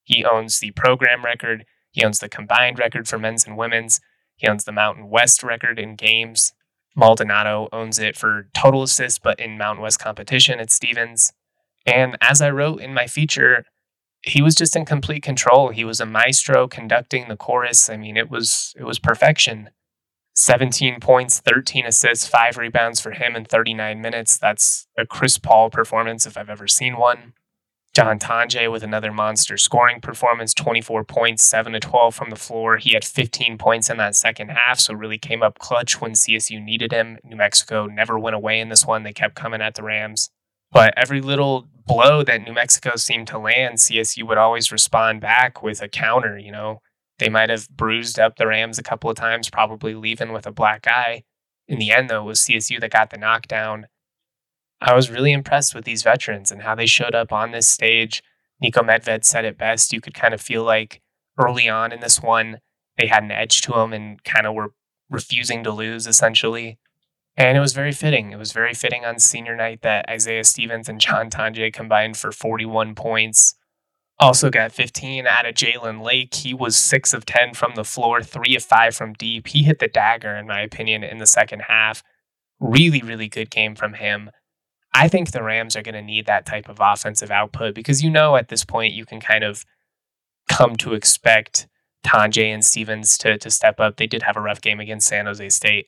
He 0.04 0.24
owns 0.24 0.60
the 0.60 0.72
program 0.72 1.26
record. 1.26 1.66
He 1.92 2.04
owns 2.04 2.20
the 2.20 2.30
combined 2.30 2.80
record 2.80 3.08
for 3.08 3.18
men's 3.18 3.46
and 3.46 3.58
women's. 3.58 4.00
He 4.36 4.48
owns 4.48 4.66
the 4.66 4.72
Mountain 4.72 5.10
West 5.10 5.44
record 5.44 5.80
in 5.80 5.96
games. 5.96 6.54
Maldonado 6.96 7.68
owns 7.74 8.00
it 8.00 8.16
for 8.16 8.48
total 8.54 8.84
assists, 8.84 9.20
but 9.20 9.40
in 9.40 9.58
Mountain 9.58 9.84
West 9.84 10.00
competition, 10.00 10.60
it's 10.60 10.74
Stevens. 10.76 11.34
And 11.86 12.18
as 12.22 12.42
I 12.42 12.50
wrote 12.50 12.82
in 12.82 12.94
my 12.94 13.08
feature, 13.08 13.66
he 14.22 14.42
was 14.42 14.56
just 14.56 14.76
in 14.76 14.86
complete 14.86 15.22
control. 15.22 15.70
He 15.70 15.84
was 15.84 16.00
a 16.00 16.06
maestro 16.06 16.68
conducting 16.68 17.28
the 17.28 17.38
chorus. 17.38 17.90
I 17.90 17.98
mean, 17.98 18.18
it 18.18 18.30
was 18.30 18.74
it 18.78 18.84
was 18.84 18.98
perfection. 18.98 19.70
17 20.36 21.00
points, 21.00 21.40
13 21.40 21.86
assists, 21.86 22.28
five 22.28 22.58
rebounds 22.58 23.00
for 23.00 23.12
him 23.12 23.36
in 23.36 23.46
39 23.46 24.02
minutes. 24.02 24.38
That's 24.38 24.88
a 24.98 25.06
Chris 25.06 25.38
Paul 25.38 25.70
performance 25.70 26.26
if 26.26 26.38
I've 26.38 26.50
ever 26.50 26.68
seen 26.68 26.98
one. 26.98 27.34
John 27.96 28.20
Tonje 28.20 28.70
with 28.70 28.84
another 28.84 29.14
monster 29.14 29.56
scoring 29.56 30.02
performance, 30.02 30.54
24 30.54 31.06
points, 31.06 31.44
7 31.44 31.72
to 31.72 31.80
12 31.80 32.14
from 32.14 32.30
the 32.30 32.36
floor. 32.36 32.76
He 32.76 32.94
had 32.94 33.06
15 33.06 33.58
points 33.58 33.90
in 33.90 33.96
that 33.96 34.16
second 34.16 34.50
half, 34.50 34.82
so 34.82 34.94
really 34.94 35.18
came 35.18 35.42
up 35.42 35.60
clutch 35.60 36.02
when 36.02 36.12
CSU 36.12 36.62
needed 36.62 36.92
him. 36.92 37.18
New 37.24 37.38
Mexico 37.38 37.86
never 37.86 38.20
went 38.20 38.36
away 38.36 38.60
in 38.60 38.68
this 38.68 38.86
one. 38.86 39.04
They 39.04 39.14
kept 39.14 39.36
coming 39.36 39.62
at 39.62 39.76
the 39.76 39.84
Rams. 39.84 40.30
But 40.74 40.94
every 40.98 41.22
little 41.22 41.70
blow 41.86 42.22
that 42.24 42.42
New 42.42 42.52
Mexico 42.52 42.98
seemed 42.98 43.28
to 43.28 43.40
land, 43.40 43.78
CSU 43.78 44.28
would 44.28 44.38
always 44.38 44.74
respond 44.74 45.22
back 45.22 45.64
with 45.64 45.82
a 45.82 45.88
counter, 45.88 46.38
you 46.38 46.52
know. 46.52 46.82
They 47.20 47.30
might 47.30 47.50
have 47.50 47.70
bruised 47.70 48.20
up 48.20 48.36
the 48.36 48.48
Rams 48.48 48.78
a 48.78 48.84
couple 48.84 49.10
of 49.10 49.16
times, 49.16 49.50
probably 49.50 49.96
leaving 49.96 50.34
with 50.34 50.46
a 50.46 50.52
black 50.52 50.86
eye. 50.88 51.24
In 51.68 51.80
the 51.80 51.92
end, 51.92 52.10
though, 52.10 52.22
it 52.22 52.26
was 52.26 52.42
CSU 52.42 52.80
that 52.82 52.92
got 52.92 53.10
the 53.10 53.18
knockdown. 53.18 53.88
I 54.82 54.94
was 54.94 55.10
really 55.10 55.32
impressed 55.32 55.74
with 55.74 55.86
these 55.86 56.04
veterans 56.04 56.52
and 56.52 56.62
how 56.62 56.76
they 56.76 56.86
showed 56.86 57.16
up 57.16 57.32
on 57.32 57.52
this 57.52 57.68
stage. 57.68 58.22
Niko 58.64 58.84
Medved 58.84 59.24
said 59.24 59.46
it 59.46 59.58
best. 59.58 59.94
You 59.94 60.02
could 60.02 60.14
kind 60.14 60.34
of 60.34 60.42
feel 60.42 60.64
like 60.64 61.02
early 61.38 61.70
on 61.70 61.92
in 61.92 62.02
this 62.02 62.22
one, 62.22 62.60
they 62.98 63.08
had 63.08 63.24
an 63.24 63.32
edge 63.32 63.62
to 63.62 63.72
them 63.72 63.94
and 63.94 64.24
kind 64.24 64.46
of 64.46 64.54
were 64.54 64.74
refusing 65.10 65.64
to 65.64 65.72
lose 65.72 66.08
essentially. 66.08 66.78
And 67.38 67.58
it 67.58 67.62
was 67.62 67.74
very 67.74 67.92
fitting. 67.92 68.32
It 68.32 68.40
was 68.40 68.54
very 68.54 68.74
fitting 68.74 69.04
on 69.04 69.20
senior 69.20 69.56
night 69.56 69.82
that 69.82 70.10
Isaiah 70.10 70.44
Stevens 70.44 70.88
and 70.88 71.02
John 71.02 71.30
Tonje 71.30 71.74
combined 71.74 72.16
for 72.16 72.32
41 72.32 72.96
points. 72.96 73.56
Also 74.18 74.50
got 74.50 74.72
15 74.72 75.28
out 75.28 75.46
of 75.46 75.56
Jalen 75.56 76.02
Lake. 76.02 76.34
He 76.34 76.54
was 76.54 76.78
6 76.78 77.14
of 77.14 77.26
10 77.26 77.54
from 77.54 77.76
the 77.76 77.84
floor, 77.84 78.22
3 78.22 78.56
of 78.56 78.64
5 78.64 78.96
from 78.96 79.14
deep. 79.14 79.48
He 79.48 79.64
hit 79.64 79.80
the 79.80 79.90
dagger, 79.90 80.36
in 80.36 80.48
my 80.48 80.62
opinion, 80.62 81.04
in 81.04 81.18
the 81.18 81.26
second 81.26 81.64
half. 81.68 82.02
Really, 82.60 83.02
really 83.02 83.28
good 83.28 83.50
game 83.50 83.76
from 83.76 83.96
him. 83.96 84.32
I 84.94 85.10
think 85.10 85.32
the 85.32 85.44
Rams 85.44 85.76
are 85.76 85.82
going 85.82 85.96
to 85.96 86.02
need 86.02 86.26
that 86.28 86.46
type 86.46 86.70
of 86.70 86.78
offensive 86.80 87.30
output 87.30 87.76
because 87.76 88.02
you 88.02 88.10
know 88.10 88.38
at 88.38 88.48
this 88.48 88.64
point 88.64 88.94
you 88.94 89.06
can 89.06 89.20
kind 89.20 89.44
of 89.44 89.66
come 90.48 90.78
to 90.78 90.94
expect 90.94 91.68
Tonje 92.06 92.54
and 92.54 92.64
Stevens 92.64 93.18
to, 93.18 93.38
to 93.38 93.52
step 93.52 93.82
up. 93.82 93.98
They 93.98 94.08
did 94.08 94.24
have 94.24 94.38
a 94.38 94.42
rough 94.42 94.62
game 94.62 94.80
against 94.80 95.08
San 95.08 95.26
Jose 95.26 95.50
State. 95.50 95.88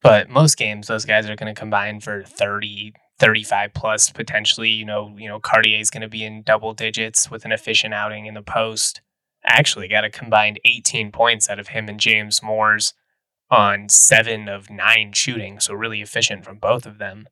But 0.00 0.30
most 0.30 0.56
games, 0.56 0.86
those 0.86 1.04
guys 1.04 1.28
are 1.28 1.36
going 1.36 1.54
to 1.54 1.58
combine 1.58 2.00
for 2.00 2.22
30, 2.22 2.94
35 3.18 3.72
plus 3.74 4.10
potentially. 4.10 4.70
You 4.70 4.84
know, 4.84 5.14
you 5.16 5.28
know, 5.28 5.40
Cartier 5.40 5.78
is 5.78 5.90
going 5.90 6.02
to 6.02 6.08
be 6.08 6.24
in 6.24 6.42
double 6.42 6.74
digits 6.74 7.30
with 7.30 7.44
an 7.44 7.52
efficient 7.52 7.94
outing 7.94 8.26
in 8.26 8.34
the 8.34 8.42
post. 8.42 9.00
Actually, 9.44 9.88
got 9.88 10.04
a 10.04 10.10
combined 10.10 10.60
18 10.64 11.12
points 11.12 11.48
out 11.48 11.58
of 11.58 11.68
him 11.68 11.88
and 11.88 12.00
James 12.00 12.42
Moors 12.42 12.94
on 13.50 13.88
seven 13.88 14.48
of 14.48 14.70
nine 14.70 15.12
shooting. 15.12 15.60
So 15.60 15.74
really 15.74 16.02
efficient 16.02 16.44
from 16.44 16.58
both 16.58 16.84
of 16.84 16.98
them. 16.98 17.28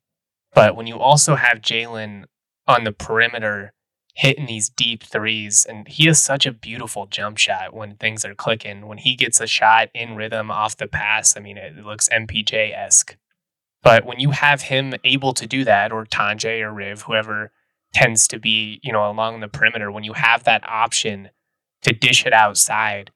But 0.54 0.76
when 0.76 0.86
you 0.86 0.98
also 0.98 1.34
have 1.34 1.60
Jalen 1.60 2.24
on 2.66 2.84
the 2.84 2.92
perimeter 2.92 3.72
hitting 4.14 4.46
these 4.46 4.68
deep 4.68 5.02
threes, 5.02 5.66
and 5.68 5.88
he 5.88 6.06
has 6.06 6.22
such 6.22 6.46
a 6.46 6.52
beautiful 6.52 7.06
jump 7.06 7.36
shot 7.36 7.74
when 7.74 7.96
things 7.96 8.24
are 8.24 8.34
clicking. 8.34 8.86
When 8.86 8.98
he 8.98 9.16
gets 9.16 9.40
a 9.40 9.46
shot 9.46 9.88
in 9.92 10.14
rhythm 10.14 10.50
off 10.50 10.76
the 10.76 10.86
pass, 10.86 11.36
I 11.36 11.40
mean, 11.40 11.58
it 11.58 11.84
looks 11.84 12.08
MPJ 12.08 12.72
esque. 12.72 13.16
But 13.84 14.06
when 14.06 14.18
you 14.18 14.30
have 14.30 14.62
him 14.62 14.94
able 15.04 15.34
to 15.34 15.46
do 15.46 15.62
that, 15.64 15.92
or 15.92 16.06
Tonje 16.06 16.62
or 16.62 16.72
Riv, 16.72 17.02
whoever 17.02 17.52
tends 17.92 18.26
to 18.28 18.40
be, 18.40 18.80
you 18.82 18.90
know, 18.90 19.08
along 19.08 19.40
the 19.40 19.48
perimeter, 19.48 19.92
when 19.92 20.04
you 20.04 20.14
have 20.14 20.44
that 20.44 20.66
option 20.66 21.28
to 21.82 21.92
dish 21.92 22.24
it 22.24 22.32
outside, 22.32 23.10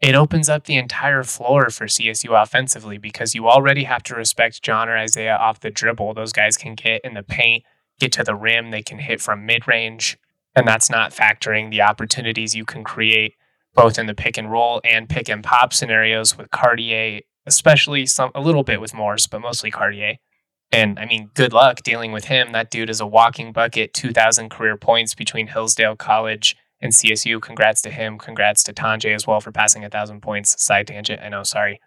it 0.00 0.14
opens 0.14 0.48
up 0.48 0.64
the 0.64 0.76
entire 0.76 1.22
floor 1.22 1.68
for 1.68 1.86
CSU 1.86 2.42
offensively 2.42 2.98
because 2.98 3.34
you 3.34 3.46
already 3.46 3.84
have 3.84 4.02
to 4.04 4.14
respect 4.14 4.62
John 4.62 4.88
or 4.88 4.96
Isaiah 4.96 5.36
off 5.36 5.60
the 5.60 5.70
dribble. 5.70 6.14
Those 6.14 6.32
guys 6.32 6.56
can 6.56 6.74
get 6.74 7.02
in 7.04 7.14
the 7.14 7.22
paint, 7.22 7.64
get 8.00 8.12
to 8.12 8.24
the 8.24 8.34
rim, 8.34 8.70
they 8.70 8.82
can 8.82 8.98
hit 8.98 9.20
from 9.20 9.46
mid 9.46 9.68
range. 9.68 10.18
And 10.54 10.66
that's 10.66 10.90
not 10.90 11.12
factoring 11.12 11.70
the 11.70 11.82
opportunities 11.82 12.54
you 12.54 12.64
can 12.64 12.82
create 12.82 13.34
both 13.74 13.98
in 13.98 14.06
the 14.06 14.14
pick 14.14 14.38
and 14.38 14.50
roll 14.50 14.80
and 14.82 15.08
pick 15.08 15.28
and 15.28 15.44
pop 15.44 15.72
scenarios 15.74 16.36
with 16.36 16.50
Cartier, 16.50 17.20
especially 17.46 18.06
some 18.06 18.30
a 18.34 18.40
little 18.40 18.64
bit 18.64 18.80
with 18.80 18.94
Moors, 18.94 19.26
but 19.26 19.40
mostly 19.40 19.70
Cartier. 19.70 20.16
And 20.72 20.98
I 20.98 21.06
mean, 21.06 21.30
good 21.34 21.52
luck 21.52 21.82
dealing 21.82 22.12
with 22.12 22.26
him. 22.26 22.52
That 22.52 22.70
dude 22.70 22.90
is 22.90 23.00
a 23.00 23.06
walking 23.06 23.52
bucket, 23.52 23.94
2,000 23.94 24.50
career 24.50 24.76
points 24.76 25.14
between 25.14 25.46
Hillsdale 25.46 25.96
College 25.96 26.56
and 26.80 26.92
CSU. 26.92 27.40
Congrats 27.40 27.80
to 27.82 27.90
him. 27.90 28.18
Congrats 28.18 28.62
to 28.64 28.72
Tonje 28.72 29.14
as 29.14 29.26
well 29.26 29.40
for 29.40 29.52
passing 29.52 29.84
a 29.84 29.90
thousand 29.90 30.22
points. 30.22 30.60
Side 30.62 30.88
tangent, 30.88 31.22
I 31.22 31.28
know, 31.28 31.44
sorry. 31.44 31.80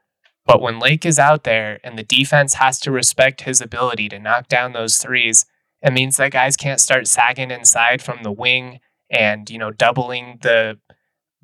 But 0.46 0.62
when 0.62 0.80
Lake 0.80 1.06
is 1.06 1.20
out 1.20 1.44
there 1.44 1.80
and 1.84 1.98
the 1.98 2.04
defense 2.04 2.56
has 2.56 2.80
to 2.80 2.92
respect 2.92 3.42
his 3.42 3.62
ability 3.62 4.10
to 4.10 4.20
knock 4.20 4.48
down 4.48 4.72
those 4.74 4.98
threes, 4.98 5.46
it 5.82 5.94
means 5.94 6.18
that 6.18 6.32
guys 6.32 6.58
can't 6.58 6.80
start 6.80 7.08
sagging 7.08 7.52
inside 7.52 8.02
from 8.02 8.24
the 8.24 8.32
wing 8.32 8.80
and, 9.12 9.50
you 9.50 9.58
know, 9.58 9.72
doubling 9.72 10.40
the 10.42 10.80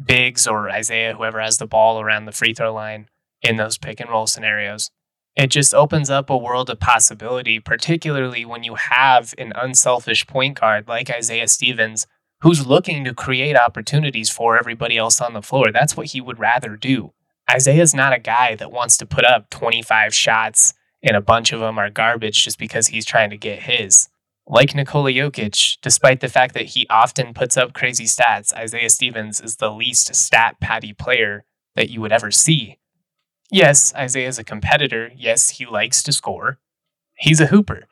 bigs 0.04 0.48
or 0.48 0.70
Isaiah, 0.70 1.16
whoever 1.16 1.40
has 1.40 1.58
the 1.58 1.68
ball 1.68 2.02
around 2.02 2.26
the 2.26 2.32
free 2.32 2.54
throw 2.54 2.74
line 2.74 3.08
in 3.46 3.58
those 3.58 3.78
pick 3.78 4.00
and 4.00 4.10
roll 4.10 4.28
scenarios. 4.28 4.92
It 5.36 5.48
just 5.48 5.74
opens 5.74 6.10
up 6.10 6.30
a 6.30 6.38
world 6.38 6.70
of 6.70 6.80
possibility, 6.80 7.60
particularly 7.60 8.46
when 8.46 8.64
you 8.64 8.76
have 8.76 9.34
an 9.38 9.52
unselfish 9.56 10.26
point 10.28 10.60
guard 10.60 10.88
like 10.88 11.10
Isaiah 11.10 11.48
Stevens 11.48 12.08
who's 12.42 12.68
looking 12.68 13.04
to 13.04 13.14
create 13.14 13.58
opportunities 13.58 14.30
for 14.30 14.58
everybody 14.58 14.98
else 14.98 15.20
on 15.20 15.34
the 15.34 15.42
floor. 15.42 15.72
That's 15.72 15.98
what 15.98 16.08
he 16.08 16.22
would 16.22 16.40
rather 16.40 16.76
do. 16.76 17.12
Isaiah's 17.52 17.94
not 17.94 18.14
a 18.14 18.20
guy 18.20 18.56
that 18.56 18.72
wants 18.72 18.98
to 18.98 19.06
put 19.06 19.26
up 19.26 19.50
25 19.50 20.14
shots 20.14 20.74
and 21.04 21.16
a 21.16 21.22
bunch 21.22 21.52
of 21.54 21.60
them 21.60 21.78
are 21.78 21.90
garbage 21.90 22.44
just 22.44 22.58
because 22.58 22.88
he's 22.88 23.06
trying 23.06 23.30
to 23.30 23.38
get 23.38 23.64
his. 23.64 24.10
Like 24.48 24.76
Nikola 24.76 25.12
Jokic, 25.12 25.78
despite 25.82 26.20
the 26.20 26.30
fact 26.30 26.54
that 26.54 26.68
he 26.68 26.88
often 26.90 27.34
puts 27.34 27.58
up 27.58 27.74
crazy 27.74 28.06
stats, 28.06 28.54
Isaiah 28.54 28.90
Stevens 28.90 29.42
is 29.42 29.56
the 29.56 29.72
least 29.72 30.14
stat 30.16 30.60
patty 30.60 30.94
player 30.94 31.46
that 31.76 31.90
you 31.90 32.02
would 32.02 32.12
ever 32.12 32.32
see. 32.32 32.78
Yes, 33.56 33.94
Isaiah's 33.96 34.38
a 34.38 34.44
competitor. 34.44 35.12
Yes, 35.16 35.52
he 35.52 35.66
likes 35.66 36.04
to 36.04 36.12
score. 36.12 36.60
He's 37.18 37.40
a 37.40 37.46
hooper. 37.46 37.86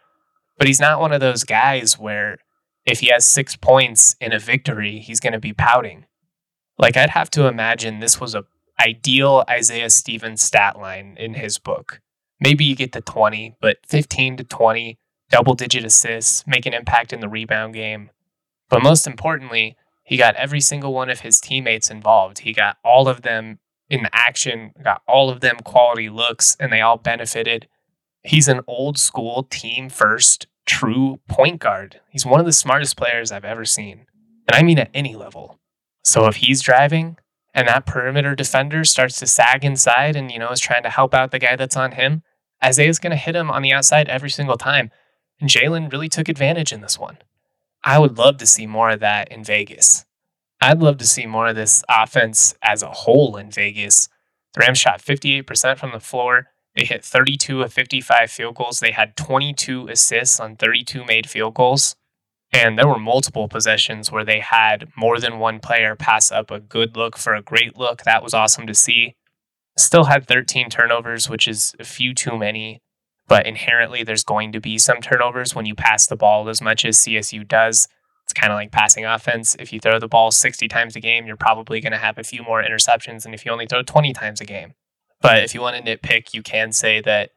But 0.57 0.67
he's 0.67 0.81
not 0.81 0.99
one 0.99 1.13
of 1.13 1.21
those 1.21 1.45
guys 1.45 1.97
where 1.97 2.39
if 2.85 2.99
he 2.99 3.07
has 3.07 3.25
six 3.25 3.55
points 3.55 4.17
in 4.19 4.33
a 4.33 4.39
victory, 4.39 4.99
he's 4.99 5.21
going 5.21 5.31
to 5.31 5.39
be 5.39 5.53
pouting. 5.53 6.05
Like, 6.77 6.97
I'd 6.97 7.11
have 7.11 7.29
to 7.29 7.47
imagine 7.47 8.01
this 8.01 8.19
was 8.19 8.35
a 8.35 8.43
ideal 8.77 9.45
Isaiah 9.49 9.89
Stevens 9.89 10.41
stat 10.41 10.77
line 10.77 11.15
in 11.17 11.35
his 11.35 11.59
book. 11.59 12.01
Maybe 12.41 12.65
you 12.65 12.75
get 12.75 12.91
to 12.91 12.99
20, 12.99 13.55
but 13.61 13.77
15 13.87 14.35
to 14.35 14.43
20, 14.43 14.97
double 15.29 15.53
digit 15.53 15.85
assists, 15.85 16.45
make 16.45 16.65
an 16.65 16.73
impact 16.73 17.13
in 17.13 17.21
the 17.21 17.29
rebound 17.29 17.73
game. 17.73 18.09
But 18.67 18.83
most 18.83 19.07
importantly, 19.07 19.77
he 20.03 20.17
got 20.17 20.35
every 20.35 20.59
single 20.59 20.93
one 20.93 21.09
of 21.09 21.21
his 21.21 21.39
teammates 21.39 21.89
involved. 21.89 22.39
He 22.39 22.51
got 22.51 22.75
all 22.83 23.07
of 23.07 23.21
them 23.21 23.59
in 23.89 24.03
the 24.03 24.15
action, 24.15 24.71
got 24.83 25.01
all 25.07 25.29
of 25.29 25.41
them 25.41 25.57
quality 25.63 26.09
looks, 26.09 26.55
and 26.59 26.71
they 26.71 26.81
all 26.81 26.97
benefited. 26.97 27.67
He's 28.23 28.47
an 28.47 28.61
old 28.67 28.97
school 28.97 29.43
team 29.43 29.89
first 29.89 30.47
true 30.65 31.19
point 31.27 31.59
guard. 31.59 31.99
He's 32.09 32.25
one 32.25 32.39
of 32.39 32.45
the 32.45 32.53
smartest 32.53 32.97
players 32.97 33.31
I've 33.31 33.45
ever 33.45 33.65
seen. 33.65 34.05
And 34.47 34.55
I 34.55 34.63
mean 34.63 34.79
at 34.79 34.89
any 34.93 35.15
level. 35.15 35.59
So 36.03 36.27
if 36.27 36.37
he's 36.37 36.61
driving 36.61 37.17
and 37.53 37.67
that 37.67 37.85
perimeter 37.85 38.35
defender 38.35 38.83
starts 38.83 39.19
to 39.19 39.27
sag 39.27 39.63
inside 39.63 40.15
and, 40.15 40.31
you 40.31 40.39
know, 40.39 40.49
is 40.49 40.59
trying 40.59 40.83
to 40.83 40.89
help 40.89 41.13
out 41.13 41.31
the 41.31 41.39
guy 41.39 41.55
that's 41.55 41.77
on 41.77 41.93
him, 41.93 42.23
Isaiah's 42.63 42.99
going 42.99 43.11
to 43.11 43.17
hit 43.17 43.35
him 43.35 43.51
on 43.51 43.61
the 43.61 43.73
outside 43.73 44.07
every 44.07 44.29
single 44.29 44.57
time. 44.57 44.89
And 45.39 45.49
Jalen 45.49 45.91
really 45.91 46.09
took 46.09 46.29
advantage 46.29 46.71
in 46.71 46.81
this 46.81 46.97
one. 46.97 47.17
I 47.83 47.99
would 47.99 48.17
love 48.17 48.37
to 48.37 48.45
see 48.45 48.65
more 48.65 48.91
of 48.91 49.01
that 49.01 49.31
in 49.31 49.43
Vegas. 49.43 50.05
I'd 50.63 50.81
love 50.81 50.97
to 50.97 51.07
see 51.07 51.25
more 51.25 51.47
of 51.47 51.55
this 51.55 51.83
offense 51.89 52.55
as 52.63 52.81
a 52.81 52.89
whole 52.89 53.37
in 53.37 53.51
Vegas. 53.51 54.09
The 54.53 54.61
Rams 54.61 54.77
shot 54.77 55.01
58% 55.01 55.77
from 55.77 55.91
the 55.91 55.99
floor, 55.99 56.47
they 56.75 56.85
hit 56.85 57.05
32 57.05 57.61
of 57.61 57.73
55 57.73 58.31
field 58.31 58.55
goals. 58.55 58.79
They 58.79 58.91
had 58.91 59.15
22 59.15 59.87
assists 59.89 60.39
on 60.39 60.55
32 60.55 61.05
made 61.05 61.29
field 61.29 61.53
goals. 61.53 61.95
And 62.51 62.77
there 62.77 62.87
were 62.87 62.99
multiple 62.99 63.47
possessions 63.47 64.11
where 64.11 64.23
they 64.23 64.39
had 64.39 64.89
more 64.95 65.19
than 65.19 65.39
one 65.39 65.59
player 65.59 65.95
pass 65.95 66.31
up 66.31 66.51
a 66.51 66.59
good 66.59 66.95
look 66.95 67.17
for 67.17 67.33
a 67.33 67.41
great 67.41 67.77
look. 67.77 68.03
That 68.03 68.23
was 68.23 68.33
awesome 68.33 68.67
to 68.67 68.73
see. 68.73 69.15
Still 69.77 70.05
had 70.05 70.27
13 70.27 70.69
turnovers, 70.69 71.29
which 71.29 71.47
is 71.47 71.73
a 71.79 71.83
few 71.83 72.13
too 72.13 72.37
many. 72.37 72.81
But 73.27 73.47
inherently, 73.47 74.03
there's 74.03 74.23
going 74.23 74.51
to 74.51 74.59
be 74.59 74.77
some 74.77 75.01
turnovers 75.01 75.55
when 75.55 75.65
you 75.65 75.73
pass 75.73 76.05
the 76.05 76.15
ball 76.15 76.49
as 76.49 76.61
much 76.61 76.85
as 76.85 76.97
CSU 76.97 77.47
does. 77.47 77.87
It's 78.25 78.33
kind 78.33 78.51
of 78.51 78.57
like 78.57 78.71
passing 78.71 79.05
offense. 79.05 79.55
If 79.59 79.73
you 79.73 79.79
throw 79.79 79.99
the 79.99 80.07
ball 80.07 80.31
60 80.31 80.67
times 80.67 80.95
a 80.95 80.99
game, 80.99 81.25
you're 81.25 81.35
probably 81.35 81.81
going 81.81 81.91
to 81.91 81.97
have 81.97 82.17
a 82.17 82.23
few 82.23 82.43
more 82.43 82.63
interceptions 82.63 83.23
than 83.23 83.33
if 83.33 83.45
you 83.45 83.51
only 83.51 83.67
throw 83.67 83.83
20 83.83 84.13
times 84.13 84.39
a 84.39 84.45
game. 84.45 84.73
But 85.21 85.43
if 85.43 85.53
you 85.53 85.61
want 85.61 85.77
to 85.77 85.97
nitpick, 85.97 86.33
you 86.33 86.41
can 86.41 86.71
say 86.71 87.01
that 87.01 87.31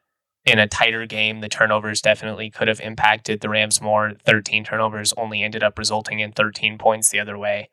in 0.45 0.61
a 0.61 0.69
tighter 0.69 1.07
game, 1.07 1.40
the 1.40 1.49
turnovers 1.49 2.00
definitely 2.00 2.50
could 2.50 2.69
have 2.69 2.81
impacted 2.81 3.40
the 3.40 3.49
Rams 3.49 3.81
more. 3.81 4.12
13 4.25 4.64
turnovers 4.64 5.12
only 5.16 5.43
ended 5.43 5.62
up 5.62 5.78
resulting 5.78 6.21
in 6.21 6.33
13 6.33 6.78
points 6.78 7.11
the 7.11 7.21
other 7.21 7.37
way. 7.37 7.69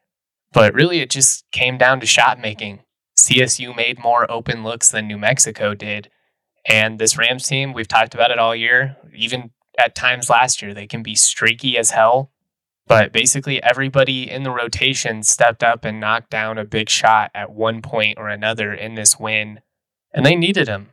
But 0.51 0.73
really, 0.73 0.99
it 0.99 1.09
just 1.09 1.45
came 1.51 1.77
down 1.77 1.99
to 1.99 2.05
shot 2.05 2.39
making. 2.39 2.81
CSU 3.17 3.75
made 3.75 3.99
more 3.99 4.29
open 4.29 4.63
looks 4.63 4.89
than 4.89 5.07
New 5.07 5.19
Mexico 5.19 5.75
did. 5.75 6.09
And 6.65 6.97
this 6.97 7.17
Rams 7.17 7.47
team, 7.47 7.73
we've 7.73 7.87
talked 7.87 8.15
about 8.15 8.31
it 8.31 8.39
all 8.39 8.55
year, 8.55 8.97
even 9.15 9.51
at 9.77 9.95
times 9.95 10.29
last 10.29 10.61
year, 10.61 10.73
they 10.73 10.87
can 10.87 11.03
be 11.03 11.15
streaky 11.15 11.77
as 11.77 11.91
hell. 11.91 12.31
But 12.85 13.11
basically, 13.13 13.63
everybody 13.63 14.29
in 14.29 14.43
the 14.43 14.51
rotation 14.51 15.23
stepped 15.23 15.63
up 15.63 15.85
and 15.85 15.99
knocked 15.99 16.29
down 16.29 16.57
a 16.57 16.65
big 16.65 16.89
shot 16.89 17.31
at 17.33 17.51
one 17.51 17.81
point 17.81 18.17
or 18.17 18.27
another 18.29 18.73
in 18.73 18.95
this 18.95 19.17
win 19.19 19.61
and 20.13 20.25
they 20.25 20.35
needed 20.35 20.67
him. 20.67 20.91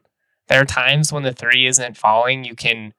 There 0.49 0.61
are 0.61 0.65
times 0.65 1.13
when 1.13 1.23
the 1.23 1.33
three 1.33 1.67
isn't 1.67 1.97
falling, 1.97 2.45
you 2.45 2.55
can 2.55 2.95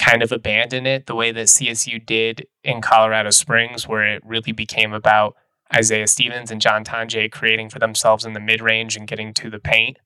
kind 0.00 0.22
of 0.22 0.32
abandon 0.32 0.86
it 0.86 1.06
the 1.06 1.14
way 1.14 1.30
that 1.32 1.46
CSU 1.46 2.04
did 2.04 2.46
in 2.64 2.80
Colorado 2.80 3.30
Springs, 3.30 3.86
where 3.86 4.04
it 4.04 4.22
really 4.24 4.52
became 4.52 4.92
about 4.92 5.36
Isaiah 5.74 6.06
Stevens 6.06 6.50
and 6.50 6.60
John 6.60 6.84
Tonje 6.84 7.30
creating 7.30 7.68
for 7.68 7.78
themselves 7.78 8.24
in 8.24 8.32
the 8.32 8.40
mid 8.40 8.60
range 8.60 8.96
and 8.96 9.06
getting 9.06 9.34
to 9.34 9.50
the 9.50 9.58
paint. 9.58 9.98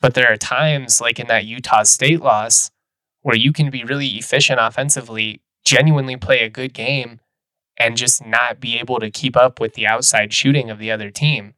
But 0.00 0.14
there 0.14 0.32
are 0.32 0.36
times, 0.36 1.00
like 1.00 1.18
in 1.18 1.26
that 1.26 1.44
Utah 1.44 1.82
State 1.82 2.20
loss, 2.20 2.70
where 3.22 3.36
you 3.36 3.52
can 3.52 3.70
be 3.70 3.84
really 3.84 4.06
efficient 4.06 4.60
offensively, 4.60 5.42
genuinely 5.64 6.16
play 6.16 6.40
a 6.40 6.48
good 6.48 6.72
game, 6.72 7.20
and 7.80 7.96
just 7.96 8.24
not 8.24 8.60
be 8.60 8.78
able 8.78 9.00
to 9.00 9.10
keep 9.10 9.36
up 9.36 9.58
with 9.58 9.72
the 9.72 9.86
outside 9.86 10.34
shooting 10.34 10.68
of 10.70 10.78
the 10.78 10.90
other 10.90 11.10
team. 11.10 11.54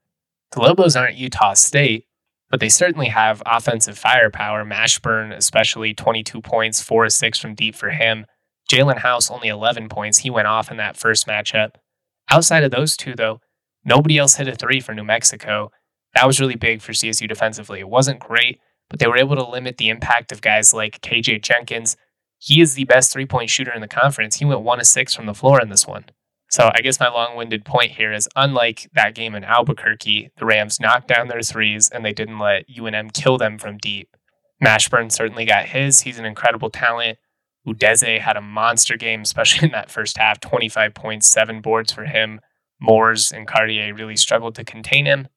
The 0.53 0.61
Lobos 0.61 0.95
aren't 0.95 1.17
Utah 1.17 1.55
State, 1.55 2.07
but 2.49 2.61
they 2.61 2.69
certainly 2.69 3.09
have 3.09 3.43
offensive 3.45 3.99
firepower. 3.99 4.65
Mashburn, 4.65 5.35
especially 5.35 5.93
22 5.93 6.41
points, 6.41 6.81
four 6.81 7.07
or 7.07 7.11
six 7.11 7.39
from 7.39 7.57
deep 7.57 7.75
for 7.75 7.91
him. 7.91 8.27
Jaelen 8.71 8.99
House, 8.99 9.31
only 9.33 9.49
11 9.49 9.89
points. 9.89 10.19
He 10.19 10.31
went 10.31 10.47
off 10.47 10.71
in 10.71 10.77
that 10.77 10.97
first 10.97 11.27
matchup. 11.27 11.73
Outside 12.31 12.63
of 12.63 12.71
those 12.71 12.97
two, 12.97 13.15
though, 13.17 13.41
nobody 13.85 14.17
else 14.17 14.37
hit 14.37 14.47
a 14.47 14.55
three 14.55 14.79
for 14.79 14.95
New 14.95 15.05
Mexico. 15.05 15.73
That 16.15 16.27
was 16.27 16.41
really 16.41 16.55
big 16.55 16.83
for 16.83 16.93
CSU 16.93 17.29
defensively. 17.29 17.81
It 17.81 17.89
wasn't 17.89 18.21
great, 18.21 18.61
but 18.89 19.01
they 19.01 19.09
were 19.09 19.19
able 19.19 19.35
to 19.35 19.49
limit 19.49 19.79
the 19.79 19.89
impact 19.89 20.31
of 20.31 20.41
guys 20.41 20.73
like 20.73 21.01
KJ 21.01 21.43
Jenkins. 21.43 21.97
He 22.45 22.61
is 22.61 22.75
the 22.75 22.85
best 22.85 23.13
three 23.13 23.25
point 23.25 23.51
shooter 23.51 23.73
in 23.73 23.81
the 23.81 23.87
conference. 23.87 24.37
He 24.37 24.45
went 24.45 24.63
one 24.63 24.81
of 24.81 24.87
six 24.87 25.15
from 25.15 25.27
the 25.27 25.35
floor 25.35 25.61
in 25.63 25.69
this 25.69 25.87
one. 25.87 26.07
So 26.51 26.73
I 26.75 26.81
guess 26.81 26.99
my 26.99 27.09
long 27.09 27.37
winded 27.37 27.65
point 27.65 27.93
here 27.93 28.13
is 28.13 28.29
unlike 28.35 28.91
that 28.95 29.15
game 29.15 29.37
in 29.37 29.45
Albuquerque, 29.45 30.33
the 30.37 30.45
Rams 30.45 30.81
knocked 30.81 31.07
down 31.07 31.29
their 31.29 31.41
threes 31.41 31.89
and 31.89 32.05
they 32.05 32.13
didn't 32.13 32.41
let 32.41 32.69
UNM 32.69 33.13
kill 33.13 33.39
them 33.39 33.59
from 33.59 33.79
deep. 33.79 34.17
Mashburn 34.63 35.13
certainly 35.13 35.45
got 35.45 35.67
his. 35.67 36.01
He's 36.01 36.19
an 36.19 36.25
incredible 36.25 36.69
talent. 36.69 37.19
Udeze 37.65 38.19
had 38.19 38.37
a 38.37 38.43
monster 38.43 38.97
game, 38.97 39.21
especially 39.21 39.67
in 39.69 39.73
that 39.73 39.91
first 39.91 40.19
half 40.19 40.41
25 40.41 40.95
points, 40.95 41.31
seven 41.31 41.61
boards 41.61 41.93
for 41.93 42.07
him. 42.07 42.41
Moors 42.81 43.31
and 43.31 43.47
Cartier 43.47 43.95
really 43.95 44.17
struggled 44.17 44.57
to 44.57 44.65
contain 44.65 45.07
him. 45.07 45.29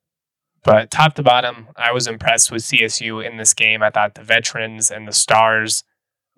But 0.63 0.89
top 0.89 1.13
to 1.13 1.23
bottom, 1.23 1.67
I 1.75 1.91
was 1.91 2.07
impressed 2.07 2.51
with 2.51 2.63
CSU 2.63 3.23
in 3.23 3.37
this 3.37 3.53
game. 3.53 3.83
I 3.83 3.91
thought 3.91 4.15
the 4.15 4.23
veterans 4.23 4.89
and 4.89 5.07
the 5.07 5.13
stars 5.13 5.83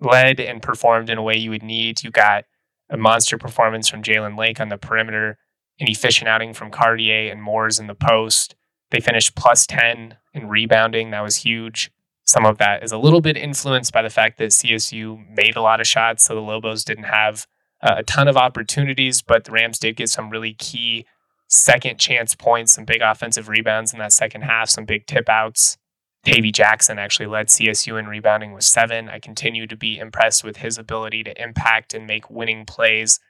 led 0.00 0.40
and 0.40 0.62
performed 0.62 1.10
in 1.10 1.18
a 1.18 1.22
way 1.22 1.36
you 1.36 1.50
would 1.50 1.62
need. 1.62 2.02
You 2.02 2.10
got 2.10 2.44
a 2.90 2.96
monster 2.96 3.38
performance 3.38 3.88
from 3.88 4.02
Jalen 4.02 4.38
Lake 4.38 4.60
on 4.60 4.68
the 4.68 4.78
perimeter, 4.78 5.38
an 5.80 5.88
efficient 5.88 6.28
outing 6.28 6.54
from 6.54 6.70
Cartier 6.70 7.30
and 7.30 7.42
Moors 7.42 7.78
in 7.78 7.86
the 7.86 7.94
post. 7.94 8.54
They 8.90 9.00
finished 9.00 9.34
plus 9.34 9.66
10 9.66 10.16
in 10.32 10.48
rebounding. 10.48 11.10
That 11.10 11.22
was 11.22 11.36
huge. 11.36 11.90
Some 12.24 12.44
of 12.44 12.58
that 12.58 12.82
is 12.82 12.92
a 12.92 12.98
little 12.98 13.20
bit 13.20 13.36
influenced 13.36 13.92
by 13.92 14.02
the 14.02 14.10
fact 14.10 14.38
that 14.38 14.50
CSU 14.50 15.28
made 15.34 15.56
a 15.56 15.62
lot 15.62 15.80
of 15.80 15.86
shots, 15.86 16.24
so 16.24 16.34
the 16.34 16.40
Lobos 16.40 16.84
didn't 16.84 17.04
have 17.04 17.46
uh, 17.82 17.96
a 17.98 18.02
ton 18.02 18.28
of 18.28 18.36
opportunities, 18.36 19.22
but 19.22 19.44
the 19.44 19.52
Rams 19.52 19.78
did 19.78 19.96
get 19.96 20.10
some 20.10 20.30
really 20.30 20.52
key 20.54 21.06
second 21.48 21.98
chance 21.98 22.34
points, 22.34 22.74
some 22.74 22.84
big 22.84 23.00
offensive 23.00 23.48
rebounds 23.48 23.92
in 23.92 23.98
that 23.98 24.12
second 24.12 24.42
half, 24.42 24.68
some 24.68 24.84
big 24.84 25.06
tip 25.06 25.28
outs. 25.28 25.78
Tavy 26.24 26.52
Jackson 26.52 26.98
actually 26.98 27.26
led 27.26 27.48
CSU 27.48 27.98
in 27.98 28.06
rebounding 28.06 28.52
with 28.52 28.64
seven. 28.64 29.08
I 29.08 29.18
continue 29.18 29.66
to 29.66 29.76
be 29.76 29.98
impressed 29.98 30.44
with 30.44 30.58
his 30.58 30.76
ability 30.76 31.22
to 31.24 31.42
impact 31.42 31.94
and 31.94 32.06
make 32.06 32.30
winning 32.30 32.66
plays, 32.66 33.20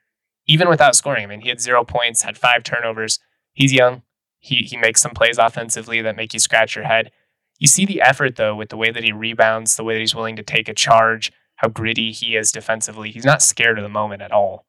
even 0.47 0.69
without 0.69 0.97
scoring. 0.97 1.25
I 1.25 1.27
mean, 1.27 1.41
he 1.41 1.49
had 1.49 1.61
zero 1.61 1.85
points, 1.85 2.23
had 2.23 2.39
five 2.39 2.65
turnovers. 2.65 3.19
He's 3.53 3.73
young. 3.73 4.03
He, 4.41 4.57
he 4.57 4.77
makes 4.77 5.03
some 5.03 5.13
plays 5.13 5.39
offensively 5.39 6.01
that 6.03 6.17
make 6.17 6.33
you 6.33 6.41
scratch 6.41 6.75
your 6.75 6.87
head. 6.87 7.11
You 7.59 7.67
see 7.67 7.85
the 7.85 8.01
effort, 8.01 8.37
though, 8.37 8.55
with 8.55 8.69
the 8.69 8.77
way 8.77 8.91
that 8.91 9.05
he 9.05 9.13
rebounds, 9.13 9.77
the 9.77 9.85
way 9.85 9.95
that 9.95 10.01
he's 10.01 10.15
willing 10.15 10.37
to 10.37 10.43
take 10.43 10.69
a 10.69 10.75
charge, 10.75 11.33
how 11.57 11.69
gritty 11.69 12.13
he 12.13 12.37
is 12.37 12.53
defensively. 12.53 13.11
He's 13.11 13.25
not 13.25 13.43
scared 13.43 13.79
of 13.79 13.83
the 13.83 13.89
moment 13.89 14.23
at 14.23 14.33
all. 14.33 14.65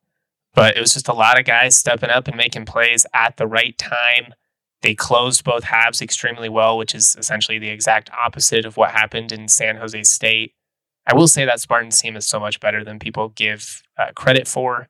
But 0.55 0.75
it 0.75 0.81
was 0.81 0.93
just 0.93 1.07
a 1.07 1.13
lot 1.13 1.39
of 1.39 1.45
guys 1.45 1.77
stepping 1.77 2.09
up 2.09 2.27
and 2.27 2.35
making 2.35 2.65
plays 2.65 3.05
at 3.13 3.37
the 3.37 3.47
right 3.47 3.77
time 3.77 4.33
they 4.81 4.95
closed 4.95 5.43
both 5.43 5.65
halves 5.65 6.01
extremely 6.01 6.49
well, 6.49 6.77
which 6.77 6.95
is 6.95 7.15
essentially 7.19 7.59
the 7.59 7.69
exact 7.69 8.09
opposite 8.11 8.65
of 8.65 8.77
what 8.77 8.91
happened 8.91 9.31
in 9.31 9.47
San 9.47 9.75
Jose 9.75 10.03
State. 10.03 10.53
I 11.05 11.15
will 11.15 11.27
say 11.27 11.45
that 11.45 11.59
Spartans 11.59 11.99
team 11.99 12.15
is 12.15 12.25
so 12.25 12.39
much 12.39 12.59
better 12.59 12.83
than 12.83 12.99
people 12.99 13.29
give 13.29 13.81
uh, 13.97 14.11
credit 14.15 14.47
for. 14.47 14.87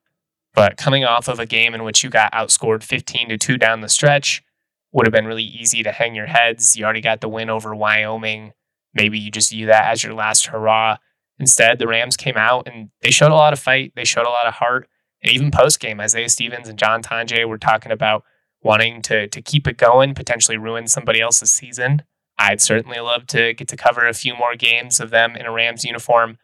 But 0.54 0.78
coming 0.78 1.06
off 1.06 1.28
of 1.28 1.40
a 1.40 1.46
game 1.46 1.74
in 1.74 1.84
which 1.84 2.04
you 2.04 2.10
got 2.10 2.34
outscored 2.34 2.84
15 2.84 3.30
to 3.30 3.38
2 3.38 3.58
down 3.58 3.82
the 3.82 3.90
stretch 3.90 4.44
would 4.92 5.06
have 5.06 5.14
been 5.14 5.26
really 5.26 5.44
easy 5.44 5.84
to 5.84 5.92
hang 5.92 6.16
your 6.16 6.26
heads. 6.26 6.76
You 6.76 6.84
already 6.84 7.02
got 7.02 7.22
the 7.22 7.30
win 7.30 7.50
over 7.50 7.76
Wyoming. 7.76 8.54
Maybe 8.94 9.20
you 9.20 9.32
just 9.32 9.52
view 9.52 9.68
that 9.68 9.86
as 9.86 10.04
your 10.04 10.14
last 10.14 10.48
hurrah. 10.48 10.98
Instead, 11.38 11.80
the 11.80 11.88
Rams 11.88 12.18
came 12.18 12.36
out 12.36 12.68
and 12.68 12.90
they 13.02 13.12
showed 13.12 13.32
a 13.32 13.36
lot 13.36 13.54
of 13.54 13.60
fight. 13.60 13.94
They 13.96 14.04
showed 14.04 14.26
a 14.26 14.32
lot 14.32 14.48
of 14.48 14.56
heart. 14.56 14.90
And 15.24 15.32
even 15.32 15.52
post 15.52 15.80
game, 15.80 16.00
Isaiah 16.00 16.30
Stevens 16.30 16.68
and 16.68 16.78
John 16.78 17.02
Tonje 17.02 17.48
were 17.48 17.58
talking 17.58 17.92
about 17.92 18.24
wanting 18.62 19.02
to 19.04 19.28
to 19.28 19.42
keep 19.42 19.68
it 19.68 19.78
going, 19.78 20.14
potentially 20.14 20.58
ruin 20.58 20.88
somebody 20.88 21.22
else's 21.22 21.52
season. 21.52 22.04
I'd 22.38 22.62
certainly 22.62 23.00
love 23.00 23.28
to 23.28 23.54
get 23.54 23.68
to 23.68 23.76
cover 23.76 24.08
a 24.08 24.14
few 24.14 24.34
more 24.34 24.56
games 24.56 25.00
of 25.00 25.10
them 25.10 25.36
in 25.36 25.46
a 25.46 25.52
Rams 25.52 25.84
uniform. 25.84 26.38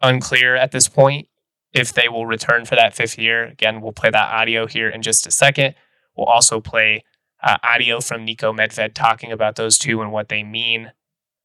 Unclear 0.00 0.56
at 0.56 0.70
this 0.72 0.88
point 0.88 1.28
if 1.72 1.92
they 1.92 2.08
will 2.08 2.26
return 2.26 2.64
for 2.64 2.74
that 2.76 2.94
fifth 2.94 3.18
year. 3.18 3.44
Again, 3.44 3.80
we'll 3.80 3.92
play 3.92 4.10
that 4.10 4.32
audio 4.32 4.66
here 4.66 4.88
in 4.88 5.02
just 5.02 5.26
a 5.26 5.30
second. 5.30 5.74
We'll 6.16 6.26
also 6.26 6.60
play 6.60 7.04
uh, 7.42 7.58
audio 7.62 8.00
from 8.00 8.26
Niko 8.26 8.54
Medved 8.54 8.94
talking 8.94 9.32
about 9.32 9.56
those 9.56 9.78
two 9.78 10.02
and 10.02 10.12
what 10.12 10.28
they 10.28 10.42
mean. 10.42 10.92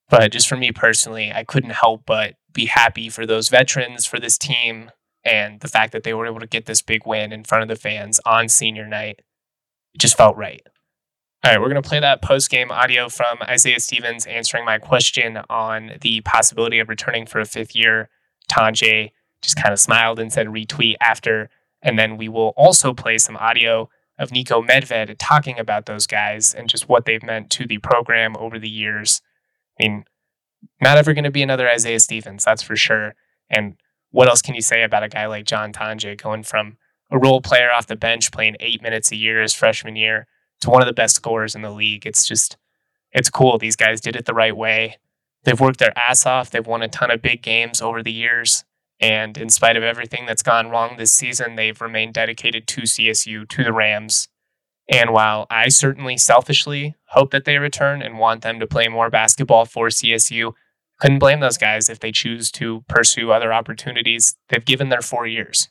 But 0.09 0.31
just 0.31 0.47
for 0.47 0.57
me 0.57 0.71
personally, 0.71 1.31
I 1.31 1.43
couldn't 1.43 1.71
help 1.71 2.03
but 2.05 2.35
be 2.53 2.65
happy 2.65 3.09
for 3.09 3.25
those 3.25 3.49
veterans, 3.49 4.05
for 4.05 4.19
this 4.19 4.37
team, 4.37 4.91
and 5.23 5.59
the 5.59 5.67
fact 5.67 5.91
that 5.93 6.03
they 6.03 6.13
were 6.13 6.27
able 6.27 6.39
to 6.39 6.47
get 6.47 6.65
this 6.65 6.81
big 6.81 7.05
win 7.05 7.31
in 7.31 7.43
front 7.43 7.63
of 7.63 7.67
the 7.67 7.75
fans 7.75 8.19
on 8.25 8.49
senior 8.49 8.87
night. 8.87 9.21
It 9.95 10.01
just 10.01 10.17
felt 10.17 10.35
right. 10.35 10.61
All 11.41 11.51
right, 11.51 11.59
we're 11.59 11.69
going 11.69 11.81
to 11.81 11.87
play 11.87 12.01
that 12.01 12.21
post 12.21 12.49
game 12.49 12.69
audio 12.69 13.07
from 13.07 13.37
Isaiah 13.43 13.79
Stevens 13.79 14.25
answering 14.25 14.65
my 14.65 14.77
question 14.77 15.39
on 15.49 15.93
the 16.01 16.19
possibility 16.21 16.79
of 16.79 16.89
returning 16.89 17.25
for 17.25 17.39
a 17.39 17.45
fifth 17.45 17.75
year. 17.75 18.09
Tonje 18.51 19.11
just 19.41 19.55
kind 19.55 19.71
of 19.71 19.79
smiled 19.79 20.19
and 20.19 20.33
said 20.33 20.47
retweet 20.47 20.95
after. 20.99 21.49
And 21.81 21.97
then 21.97 22.17
we 22.17 22.27
will 22.27 22.53
also 22.57 22.93
play 22.93 23.17
some 23.17 23.37
audio 23.37 23.89
of 24.19 24.31
Niko 24.31 24.67
Medved 24.67 25.15
talking 25.17 25.59
about 25.59 25.85
those 25.85 26.07
guys 26.07 26.53
and 26.53 26.67
just 26.67 26.89
what 26.89 27.05
they've 27.05 27.23
meant 27.23 27.49
to 27.51 27.65
the 27.65 27.77
program 27.77 28.35
over 28.37 28.59
the 28.59 28.69
years. 28.69 29.21
I 29.79 29.83
mean, 29.83 30.05
not 30.81 30.97
ever 30.97 31.13
going 31.13 31.23
to 31.23 31.31
be 31.31 31.43
another 31.43 31.69
Isaiah 31.69 32.01
Stevens, 32.01 32.43
that's 32.43 32.63
for 32.63 32.75
sure. 32.75 33.15
And 33.49 33.77
what 34.11 34.27
else 34.27 34.41
can 34.41 34.55
you 34.55 34.61
say 34.61 34.83
about 34.83 35.03
a 35.03 35.09
guy 35.09 35.27
like 35.27 35.45
John 35.45 35.71
Tonje 35.71 36.21
going 36.21 36.43
from 36.43 36.75
a 37.11 37.17
role 37.17 37.41
player 37.41 37.69
off 37.71 37.87
the 37.87 37.95
bench 37.95 38.31
playing 38.31 38.57
eight 38.59 38.81
minutes 38.81 39.11
a 39.11 39.15
year 39.15 39.41
his 39.41 39.53
freshman 39.53 39.95
year 39.95 40.27
to 40.61 40.69
one 40.69 40.81
of 40.81 40.87
the 40.87 40.93
best 40.93 41.15
scorers 41.15 41.55
in 41.55 41.61
the 41.61 41.71
league. 41.71 42.05
It's 42.05 42.25
just, 42.25 42.57
it's 43.11 43.29
cool. 43.29 43.57
These 43.57 43.75
guys 43.75 44.01
did 44.01 44.15
it 44.15 44.25
the 44.25 44.33
right 44.33 44.55
way. 44.55 44.97
They've 45.43 45.59
worked 45.59 45.79
their 45.79 45.97
ass 45.97 46.25
off. 46.25 46.49
They've 46.49 46.65
won 46.65 46.81
a 46.81 46.87
ton 46.87 47.11
of 47.11 47.21
big 47.21 47.41
games 47.41 47.81
over 47.81 48.01
the 48.01 48.11
years. 48.11 48.63
And 48.99 49.37
in 49.37 49.49
spite 49.49 49.77
of 49.77 49.83
everything 49.83 50.25
that's 50.25 50.41
gone 50.41 50.69
wrong 50.69 50.95
this 50.97 51.13
season, 51.13 51.55
they've 51.55 51.79
remained 51.79 52.13
dedicated 52.13 52.67
to 52.67 52.81
CSU, 52.81 53.47
to 53.49 53.63
the 53.63 53.73
Rams. 53.73 54.27
And 54.89 55.11
while 55.11 55.47
I 55.49 55.69
certainly 55.69 56.17
selfishly 56.17 56.95
hope 57.09 57.31
that 57.31 57.45
they 57.45 57.57
return 57.57 58.01
and 58.01 58.19
want 58.19 58.41
them 58.41 58.59
to 58.59 58.67
play 58.67 58.87
more 58.87 59.09
basketball 59.09 59.65
for 59.65 59.87
CSU, 59.87 60.53
couldn't 60.99 61.19
blame 61.19 61.39
those 61.39 61.57
guys 61.57 61.89
if 61.89 61.99
they 61.99 62.11
choose 62.11 62.51
to 62.51 62.83
pursue 62.87 63.31
other 63.31 63.51
opportunities. 63.51 64.37
They've 64.49 64.63
given 64.63 64.89
their 64.89 65.01
four 65.01 65.27
years. 65.27 65.69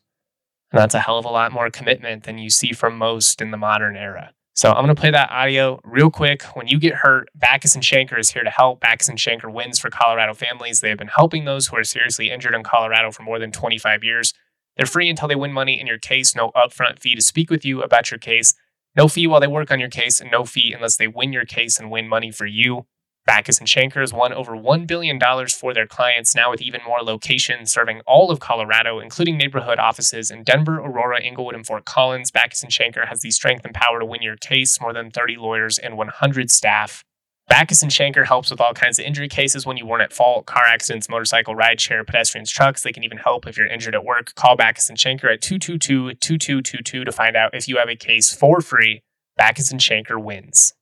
And 0.75 0.81
that's 0.81 0.95
a 0.95 0.99
hell 0.99 1.19
of 1.19 1.25
a 1.25 1.29
lot 1.29 1.53
more 1.53 1.71
commitment 1.71 2.25
than 2.25 2.37
you 2.37 2.51
see 2.51 2.73
from 2.73 2.99
most 2.99 3.41
in 3.41 3.53
the 3.53 3.57
modern 3.57 3.95
era. 3.95 4.33
So 4.55 4.73
I'm 4.73 4.85
going 4.85 4.93
to 4.93 5.01
play 5.01 5.13
that 5.13 5.31
audio 5.31 5.79
real 5.85 6.11
quick. 6.11 6.43
When 6.55 6.67
you 6.67 6.81
get 6.81 6.95
hurt, 6.95 7.29
Bachus 7.39 7.77
and 7.77 7.85
Schanker 7.85 8.19
is 8.19 8.31
here 8.31 8.43
to 8.43 8.51
help. 8.51 8.81
Bachus 8.81 9.09
and 9.09 9.17
Schanker 9.17 9.53
wins 9.53 9.79
for 9.79 9.89
Colorado 9.89 10.35
families. 10.35 10.81
They 10.81 10.89
have 10.89 10.99
been 10.99 11.07
helping 11.07 11.45
those 11.45 11.69
who 11.69 11.77
are 11.77 11.85
seriously 11.85 12.29
injured 12.29 12.57
in 12.57 12.65
Colorado 12.65 13.13
for 13.13 13.23
more 13.23 13.39
than 13.39 13.53
25 13.53 14.03
years. 14.03 14.35
They're 14.77 14.85
free 14.85 15.09
until 15.09 15.29
they 15.29 15.37
win 15.37 15.53
money 15.53 15.81
in 15.81 15.87
your 15.87 15.99
case. 15.99 16.35
No 16.35 16.51
upfront 16.57 16.99
fee 16.99 17.15
to 17.15 17.23
speak 17.23 17.51
with 17.51 17.65
you 17.65 17.81
about 17.81 18.11
your 18.11 18.19
case. 18.19 18.55
No 18.97 19.07
fee 19.07 19.29
while 19.29 19.39
they 19.39 19.47
work 19.47 19.71
on 19.71 19.79
your 19.79 19.91
case, 19.91 20.21
and 20.21 20.29
no 20.29 20.45
fee 20.45 20.73
unless 20.73 20.97
they 20.97 21.07
win 21.07 21.33
your 21.33 21.45
case 21.45 21.79
and 21.79 21.89
win 21.89 22.09
money 22.09 22.33
for 22.33 22.47
you. 22.47 22.87
Bachus 23.29 23.59
and 23.59 23.67
Schanker 23.67 24.01
has 24.01 24.13
won 24.13 24.35
over 24.35 24.53
$1 24.53 24.87
billion 24.87 25.19
for 25.49 25.73
their 25.73 25.87
clients, 25.87 26.35
now 26.35 26.51
with 26.51 26.61
even 26.61 26.83
more 26.87 27.03
locations 27.03 27.73
serving 27.73 28.03
all 28.07 28.31
of 28.31 28.39
Colorado, 28.39 29.01
including 29.01 29.39
neighborhood 29.39 29.79
offices 29.79 30.31
in 30.31 30.43
Denver, 30.43 30.79
Aurora, 30.79 31.23
Englewood, 31.23 31.55
and 31.55 31.67
Fort 31.67 31.87
Collins. 31.87 32.31
Bachus 32.31 32.63
and 32.63 32.71
Schanker 32.71 33.09
has 33.09 33.23
the 33.23 33.31
strength 33.31 33.65
and 33.65 33.73
power 33.73 33.99
to 33.99 34.05
win 34.05 34.21
your 34.21 34.37
case, 34.37 34.79
more 34.79 34.93
than 34.93 35.11
30 35.11 35.37
lawyers 35.37 35.79
and 35.79 35.97
100 35.97 36.51
staff. 36.51 37.03
Bachus 37.51 37.83
and 37.83 37.91
Schanker 37.91 38.27
helps 38.27 38.51
with 38.51 38.61
all 38.61 38.75
kinds 38.75 38.99
of 38.99 39.07
injury 39.07 39.29
cases 39.29 39.65
when 39.65 39.79
you 39.79 39.87
weren't 39.87 40.03
at 40.03 40.13
fault, 40.13 40.45
car 40.45 40.65
accidents, 40.65 41.09
motorcycle, 41.09 41.55
rideshare, 41.55 42.07
pedestrians, 42.07 42.51
trucks. 42.51 42.83
They 42.83 42.93
can 42.93 43.05
even 43.05 43.19
help 43.19 43.47
if 43.47 43.57
you're 43.57 43.67
injured 43.67 43.95
at 43.95 44.05
work. 44.05 44.35
Call 44.35 44.57
Bachus 44.57 44.89
and 44.91 44.99
Schanker 44.99 45.33
at 45.33 45.41
222-2222 45.41 47.05
to 47.05 47.13
find 47.13 47.37
out 47.37 47.55
if 47.55 47.69
you 47.69 47.79
have 47.79 47.89
a 47.89 47.97
case 47.97 48.35
for 48.35 48.61
free. 48.61 49.03
Bachus 49.41 49.71
and 49.71 49.81
Schanker 49.81 50.23
wins. 50.23 50.75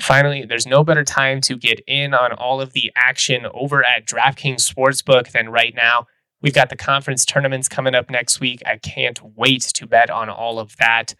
Finally, 0.00 0.44
there's 0.44 0.66
no 0.66 0.82
better 0.82 1.04
time 1.04 1.40
to 1.40 1.56
get 1.56 1.80
in 1.86 2.14
on 2.14 2.32
all 2.32 2.60
of 2.60 2.72
the 2.72 2.90
action 2.96 3.46
over 3.54 3.84
at 3.84 4.06
DraftKings 4.06 4.68
Sportsbook 4.68 5.30
than 5.30 5.48
right 5.50 5.74
now. 5.74 6.06
We've 6.42 6.52
got 6.52 6.68
the 6.68 6.76
conference 6.76 7.24
tournaments 7.24 7.68
coming 7.68 7.94
up 7.94 8.10
next 8.10 8.40
week. 8.40 8.60
I 8.66 8.76
can't 8.76 9.20
wait 9.36 9.62
to 9.62 9.86
bet 9.86 10.10
on 10.10 10.28
all 10.28 10.58
of 10.58 10.76
that. 10.78 11.14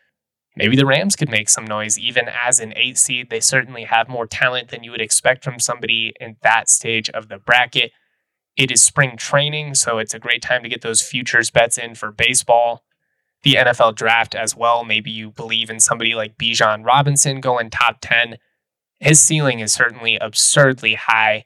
Maybe 0.57 0.77
the 0.77 0.87
Rams 0.87 1.17
could 1.17 1.31
make 1.31 1.49
some 1.49 1.65
noise, 1.65 1.99
even 1.99 2.29
as 2.29 2.61
an 2.61 2.73
eight 2.77 2.99
seed. 2.99 3.31
They 3.31 3.41
certainly 3.41 3.85
have 3.85 4.09
more 4.09 4.27
talent 4.27 4.69
than 4.71 4.85
you 4.85 4.91
would 4.91 5.01
expect 5.01 5.43
from 5.45 5.59
somebody 5.59 6.13
in 6.21 6.37
that 6.43 6.69
stage 6.69 7.09
of 7.11 7.29
the 7.29 7.39
bracket. 7.39 7.93
It 8.57 8.71
is 8.71 8.83
spring 8.83 9.17
training, 9.17 9.75
so 9.75 9.99
it's 9.99 10.15
a 10.15 10.19
great 10.21 10.43
time 10.43 10.63
to 10.63 10.69
get 10.69 10.83
those 10.83 11.03
futures 11.03 11.51
bets 11.51 11.79
in 11.79 11.95
for 11.95 12.13
baseball. 12.13 12.85
the 13.45 13.55
NFL 13.55 13.95
draft 13.95 14.35
as 14.35 14.57
well. 14.57 14.85
Maybe 14.85 15.11
you 15.11 15.31
believe 15.31 15.71
in 15.71 15.79
somebody 15.79 16.15
like 16.15 16.39
Bijan 16.39 16.85
Robinson 16.85 17.41
going 17.41 17.71
top 17.71 17.99
10. 18.01 18.39
His 19.01 19.21
ceiling 19.21 19.61
is 19.61 19.73
certainly 19.73 20.17
absurdly 20.17 20.95
high. 20.95 21.45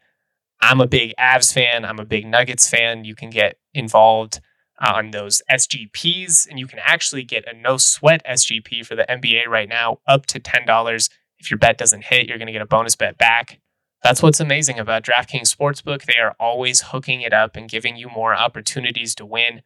I'm 0.61 0.81
a 0.81 0.87
big 0.87 1.15
Avs 1.19 1.53
fan. 1.53 1.85
I'm 1.85 1.99
a 1.99 2.05
big 2.05 2.27
Nuggets 2.27 2.69
fan. 2.69 3.05
You 3.05 3.15
can 3.15 3.31
get 3.31 3.57
involved 3.75 4.41
uh, 4.81 4.93
on 4.97 5.11
those 5.11 5.43
SGPs, 5.51 6.49
and 6.49 6.59
you 6.59 6.67
can 6.67 6.79
actually 6.83 7.25
get 7.25 7.45
a 7.49 7.57
no 7.57 7.77
sweat 7.77 8.23
SGP 8.27 8.85
for 8.87 8.95
the 8.95 9.07
NBA 9.09 9.47
right 9.47 9.69
now, 9.69 9.99
up 10.07 10.27
to 10.27 10.41
$10. 10.41 11.11
If 11.39 11.51
your 11.51 11.59
bet 11.59 11.79
doesn't 11.79 12.05
hit, 12.05 12.27
you're 12.27 12.39
going 12.39 12.47
to 12.47 12.53
get 12.53 12.63
a 12.63 12.67
bonus 12.67 12.97
bet 12.97 13.19
back. 13.19 13.61
That's 14.03 14.23
what's 14.23 14.41
amazing 14.41 14.79
about 14.79 15.03
DraftKings 15.03 15.55
Sportsbook. 15.55 16.05
They 16.05 16.19
are 16.19 16.37
always 16.39 16.83
hooking 16.83 17.21
it 17.23 17.33
up 17.33 17.57
and 17.57 17.69
giving 17.69 17.97
you 17.97 18.09
more 18.09 18.35
opportunities 18.35 19.15
to 19.17 19.27
win. 19.27 19.63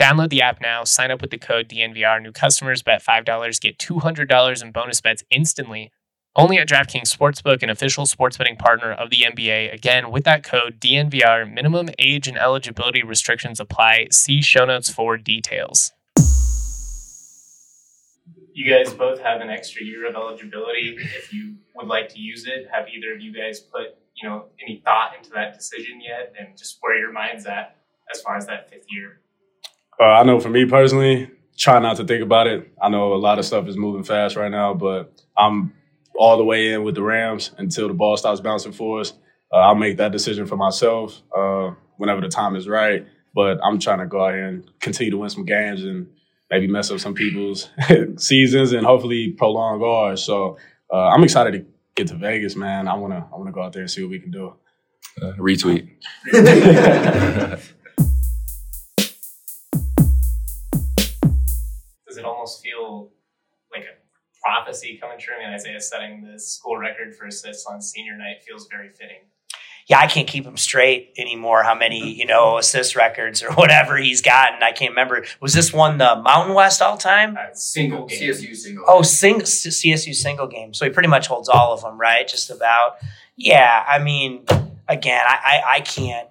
Download 0.00 0.28
the 0.28 0.42
app 0.42 0.60
now, 0.60 0.84
sign 0.84 1.10
up 1.10 1.20
with 1.20 1.30
the 1.30 1.38
code 1.38 1.68
DNVR. 1.68 2.22
New 2.22 2.32
customers 2.32 2.82
bet 2.82 3.02
$5, 3.02 3.60
get 3.60 3.78
$200 3.78 4.62
in 4.62 4.72
bonus 4.72 5.00
bets 5.00 5.24
instantly. 5.30 5.92
Only 6.36 6.58
at 6.58 6.68
DraftKings 6.68 7.14
Sportsbook, 7.14 7.62
an 7.62 7.70
official 7.70 8.06
sports 8.06 8.36
betting 8.36 8.56
partner 8.56 8.92
of 8.92 9.10
the 9.10 9.22
NBA. 9.22 9.72
Again, 9.72 10.10
with 10.10 10.24
that 10.24 10.44
code 10.44 10.78
DNVR, 10.80 11.52
minimum 11.52 11.88
age 11.98 12.28
and 12.28 12.38
eligibility 12.38 13.02
restrictions 13.02 13.58
apply. 13.58 14.08
See 14.12 14.40
show 14.40 14.64
notes 14.64 14.88
for 14.90 15.16
details. 15.16 15.92
You 18.52 18.68
guys 18.72 18.92
both 18.92 19.20
have 19.20 19.40
an 19.40 19.50
extra 19.50 19.84
year 19.84 20.08
of 20.08 20.14
eligibility. 20.14 20.96
If 20.98 21.32
you 21.32 21.56
would 21.76 21.86
like 21.86 22.08
to 22.10 22.18
use 22.18 22.46
it, 22.46 22.68
have 22.72 22.86
either 22.88 23.14
of 23.14 23.20
you 23.20 23.32
guys 23.32 23.60
put 23.60 23.96
you 24.20 24.28
know 24.28 24.46
any 24.62 24.82
thought 24.84 25.12
into 25.16 25.30
that 25.30 25.54
decision 25.54 26.00
yet, 26.00 26.32
and 26.38 26.56
just 26.56 26.78
where 26.80 26.96
your 26.98 27.12
mind's 27.12 27.46
at 27.46 27.76
as 28.12 28.20
far 28.20 28.36
as 28.36 28.46
that 28.46 28.70
fifth 28.70 28.86
year? 28.90 29.20
Uh, 30.00 30.04
I 30.04 30.22
know 30.24 30.40
for 30.40 30.48
me 30.48 30.64
personally, 30.64 31.30
try 31.56 31.78
not 31.78 31.96
to 31.96 32.04
think 32.04 32.22
about 32.22 32.46
it. 32.46 32.72
I 32.80 32.88
know 32.88 33.12
a 33.12 33.16
lot 33.16 33.38
of 33.38 33.44
stuff 33.44 33.66
is 33.66 33.76
moving 33.76 34.04
fast 34.04 34.36
right 34.36 34.50
now, 34.50 34.74
but 34.74 35.12
I'm 35.36 35.72
all 36.18 36.36
the 36.36 36.44
way 36.44 36.72
in 36.72 36.82
with 36.82 36.94
the 36.94 37.02
Rams 37.02 37.52
until 37.58 37.88
the 37.88 37.94
ball 37.94 38.16
stops 38.16 38.40
bouncing 38.40 38.72
for 38.72 39.00
us. 39.00 39.12
Uh, 39.52 39.58
I'll 39.58 39.74
make 39.74 39.96
that 39.98 40.12
decision 40.12 40.46
for 40.46 40.56
myself 40.56 41.22
uh, 41.36 41.70
whenever 41.96 42.20
the 42.20 42.28
time 42.28 42.56
is 42.56 42.68
right. 42.68 43.06
But 43.34 43.58
I'm 43.62 43.78
trying 43.78 44.00
to 44.00 44.06
go 44.06 44.24
out 44.24 44.34
here 44.34 44.46
and 44.46 44.70
continue 44.80 45.12
to 45.12 45.18
win 45.18 45.30
some 45.30 45.44
games 45.44 45.84
and 45.84 46.08
maybe 46.50 46.66
mess 46.66 46.90
up 46.90 46.98
some 46.98 47.14
people's 47.14 47.70
seasons 48.16 48.72
and 48.72 48.84
hopefully 48.84 49.30
prolong 49.30 49.82
ours. 49.82 50.22
So 50.24 50.58
uh, 50.92 51.08
I'm 51.08 51.22
excited 51.22 51.52
to 51.52 51.64
get 51.94 52.08
to 52.08 52.14
Vegas, 52.16 52.56
man. 52.56 52.88
I 52.88 52.94
wanna 52.94 53.28
I 53.32 53.36
wanna 53.36 53.52
go 53.52 53.62
out 53.62 53.72
there 53.72 53.82
and 53.82 53.90
see 53.90 54.02
what 54.02 54.10
we 54.10 54.18
can 54.18 54.30
do. 54.30 54.54
Uh, 55.20 55.32
retweet. 55.38 55.88
prophecy 64.48 64.98
coming 65.00 65.18
true. 65.18 65.34
I 65.34 65.44
mean, 65.44 65.54
Isaiah 65.54 65.80
setting 65.80 66.22
the 66.22 66.38
school 66.38 66.78
record 66.78 67.14
for 67.14 67.26
assists 67.26 67.66
on 67.66 67.82
senior 67.82 68.16
night 68.16 68.42
feels 68.46 68.66
very 68.70 68.88
fitting. 68.88 69.18
Yeah, 69.86 69.98
I 69.98 70.06
can't 70.06 70.28
keep 70.28 70.44
him 70.44 70.56
straight 70.56 71.14
anymore. 71.18 71.62
How 71.62 71.74
many, 71.74 72.12
you 72.12 72.26
know, 72.26 72.58
assist 72.58 72.96
records 72.96 73.42
or 73.42 73.52
whatever 73.54 73.96
he's 73.96 74.22
gotten? 74.22 74.62
I 74.62 74.72
can't 74.72 74.92
remember. 74.92 75.24
Was 75.40 75.52
this 75.52 75.72
one 75.72 75.98
the 75.98 76.16
Mountain 76.16 76.54
West 76.54 76.80
all 76.80 76.96
time? 76.96 77.36
Uh, 77.36 77.52
single 77.52 78.06
game. 78.06 78.20
CSU 78.20 78.54
single. 78.54 78.84
Oh, 78.86 79.02
sing, 79.02 79.40
CSU 79.40 80.14
single 80.14 80.46
game. 80.46 80.72
So 80.74 80.84
he 80.84 80.90
pretty 80.90 81.08
much 81.08 81.26
holds 81.26 81.48
all 81.48 81.72
of 81.72 81.82
them, 81.82 81.98
right? 81.98 82.26
Just 82.26 82.50
about. 82.50 82.96
Yeah, 83.36 83.84
I 83.86 83.98
mean, 83.98 84.44
again, 84.88 85.22
I, 85.26 85.38
I, 85.44 85.74
I 85.76 85.80
can't. 85.80 86.28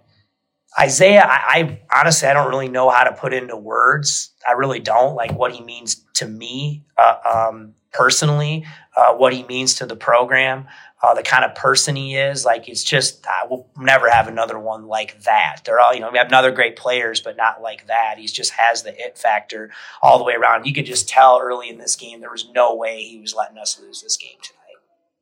Isaiah, 0.80 1.26
I, 1.28 1.80
I, 1.92 2.00
honestly, 2.00 2.28
I 2.28 2.34
don't 2.34 2.50
really 2.50 2.68
know 2.68 2.90
how 2.90 3.04
to 3.04 3.14
put 3.14 3.34
into 3.34 3.58
words. 3.58 4.32
I 4.48 4.52
really 4.52 4.80
don't 4.80 5.16
like 5.16 5.32
what 5.34 5.52
he 5.52 5.64
means 5.64 6.04
to 6.16 6.28
me. 6.28 6.84
Uh, 6.98 7.48
um, 7.50 7.74
personally, 7.92 8.66
uh, 8.96 9.14
what 9.14 9.34
he 9.34 9.44
means 9.44 9.76
to 9.76 9.86
the 9.86 9.96
program, 9.96 10.68
uh, 11.02 11.14
the 11.14 11.24
kind 11.24 11.46
of 11.46 11.56
person 11.56 11.96
he 11.96 12.16
is. 12.16 12.46
Like 12.46 12.68
it's 12.68 12.84
just 12.84 13.26
uh, 13.26 13.48
we'll 13.50 13.68
never 13.78 14.10
have 14.10 14.28
another 14.28 14.58
one 14.60 14.88
like 14.88 15.22
that. 15.24 15.62
They're 15.66 15.80
all 15.80 15.94
you 15.94 16.00
know 16.00 16.10
we 16.12 16.18
have 16.18 16.28
another 16.28 16.52
great 16.52 16.76
players, 16.76 17.22
but 17.22 17.38
not 17.38 17.62
like 17.62 17.88
that. 17.88 18.16
He 18.18 18.28
just 18.28 18.52
has 18.52 18.84
the 18.84 19.00
it 19.00 19.18
factor 19.18 19.72
all 20.02 20.18
the 20.18 20.24
way 20.24 20.34
around. 20.34 20.66
You 20.66 20.74
could 20.74 20.86
just 20.86 21.10
tell 21.10 21.40
early 21.42 21.70
in 21.70 21.78
this 21.78 21.96
game 21.96 22.20
there 22.20 22.32
was 22.32 22.50
no 22.54 22.76
way 22.76 23.04
he 23.04 23.20
was 23.20 23.36
letting 23.36 23.58
us 23.58 23.80
lose 23.80 24.02
this 24.02 24.18
game 24.18 24.38
tonight. 24.42 24.58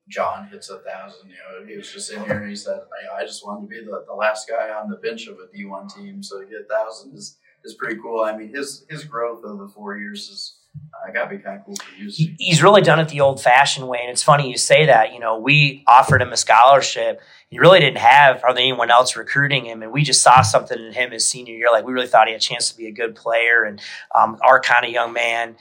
John 0.07 0.47
hits 0.49 0.69
a 0.69 0.79
thousand. 0.79 1.29
You 1.29 1.35
know, 1.35 1.65
he 1.67 1.77
was 1.77 1.91
just 1.91 2.11
in 2.11 2.23
here 2.25 2.41
and 2.41 2.49
he 2.49 2.55
said, 2.55 2.79
"I, 3.11 3.21
I 3.21 3.25
just 3.25 3.45
wanted 3.45 3.61
to 3.61 3.67
be 3.67 3.83
the, 3.83 4.03
the 4.07 4.13
last 4.13 4.47
guy 4.47 4.69
on 4.69 4.89
the 4.89 4.97
bench 4.97 5.27
of 5.27 5.37
a 5.39 5.55
D 5.55 5.65
one 5.65 5.87
team, 5.87 6.21
so 6.21 6.41
to 6.41 6.45
get 6.45 6.61
a 6.61 6.73
thousand 6.73 7.15
is 7.15 7.37
is 7.63 7.73
pretty 7.73 7.99
cool. 8.01 8.21
I 8.21 8.37
mean, 8.37 8.53
his 8.53 8.85
his 8.89 9.03
growth 9.03 9.43
over 9.43 9.67
four 9.67 9.97
years 9.97 10.29
is 10.29 10.59
I 11.05 11.11
got 11.11 11.29
to 11.29 11.37
be 11.37 11.41
kind 11.41 11.59
of 11.59 11.65
cool. 11.65 11.75
He's 11.97 12.63
really 12.63 12.81
done 12.81 12.99
it 12.99 13.09
the 13.09 13.21
old 13.21 13.41
fashioned 13.41 13.87
way. 13.87 13.99
And 14.01 14.09
it's 14.09 14.23
funny 14.23 14.49
you 14.49 14.57
say 14.57 14.87
that. 14.87 15.13
You 15.13 15.19
know, 15.19 15.37
we 15.37 15.83
offered 15.87 16.21
him 16.21 16.31
a 16.33 16.37
scholarship. 16.37 17.21
He 17.49 17.59
really 17.59 17.79
didn't 17.79 17.99
have 17.99 18.41
hardly 18.41 18.63
anyone 18.63 18.89
else 18.89 19.15
recruiting 19.15 19.65
him. 19.65 19.83
And 19.83 19.91
we 19.91 20.01
just 20.01 20.23
saw 20.23 20.41
something 20.41 20.79
in 20.79 20.93
him 20.93 21.11
his 21.11 21.25
senior 21.25 21.53
year. 21.53 21.67
Like 21.71 21.85
we 21.85 21.93
really 21.93 22.07
thought 22.07 22.27
he 22.27 22.33
had 22.33 22.41
a 22.41 22.43
chance 22.43 22.71
to 22.71 22.77
be 22.77 22.87
a 22.87 22.91
good 22.91 23.15
player 23.15 23.63
and 23.63 23.79
um, 24.15 24.37
our 24.43 24.59
kind 24.59 24.83
of 24.85 24.91
young 24.91 25.13
man. 25.13 25.55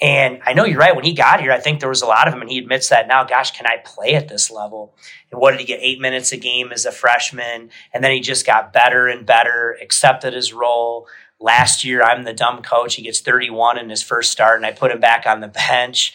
And 0.00 0.40
I 0.46 0.52
know 0.52 0.64
you're 0.64 0.78
right. 0.78 0.94
When 0.94 1.04
he 1.04 1.12
got 1.12 1.40
here, 1.40 1.50
I 1.50 1.58
think 1.58 1.80
there 1.80 1.88
was 1.88 2.02
a 2.02 2.06
lot 2.06 2.28
of 2.28 2.34
him, 2.34 2.40
and 2.40 2.48
he 2.48 2.58
admits 2.58 2.88
that 2.90 3.08
now. 3.08 3.24
Gosh, 3.24 3.50
can 3.50 3.66
I 3.66 3.78
play 3.84 4.14
at 4.14 4.28
this 4.28 4.48
level? 4.48 4.94
And 5.32 5.40
what 5.40 5.50
did 5.50 5.60
he 5.60 5.66
get? 5.66 5.80
Eight 5.82 6.00
minutes 6.00 6.30
a 6.30 6.36
game 6.36 6.70
as 6.70 6.86
a 6.86 6.92
freshman, 6.92 7.70
and 7.92 8.04
then 8.04 8.12
he 8.12 8.20
just 8.20 8.46
got 8.46 8.72
better 8.72 9.08
and 9.08 9.26
better. 9.26 9.76
Accepted 9.82 10.34
his 10.34 10.52
role. 10.52 11.08
Last 11.40 11.84
year, 11.84 12.02
I'm 12.02 12.24
the 12.24 12.32
dumb 12.32 12.62
coach. 12.62 12.96
He 12.96 13.02
gets 13.02 13.20
31 13.20 13.78
in 13.78 13.90
his 13.90 14.02
first 14.02 14.30
start, 14.30 14.56
and 14.56 14.66
I 14.66 14.72
put 14.72 14.90
him 14.90 15.00
back 15.00 15.26
on 15.26 15.40
the 15.40 15.48
bench. 15.48 16.14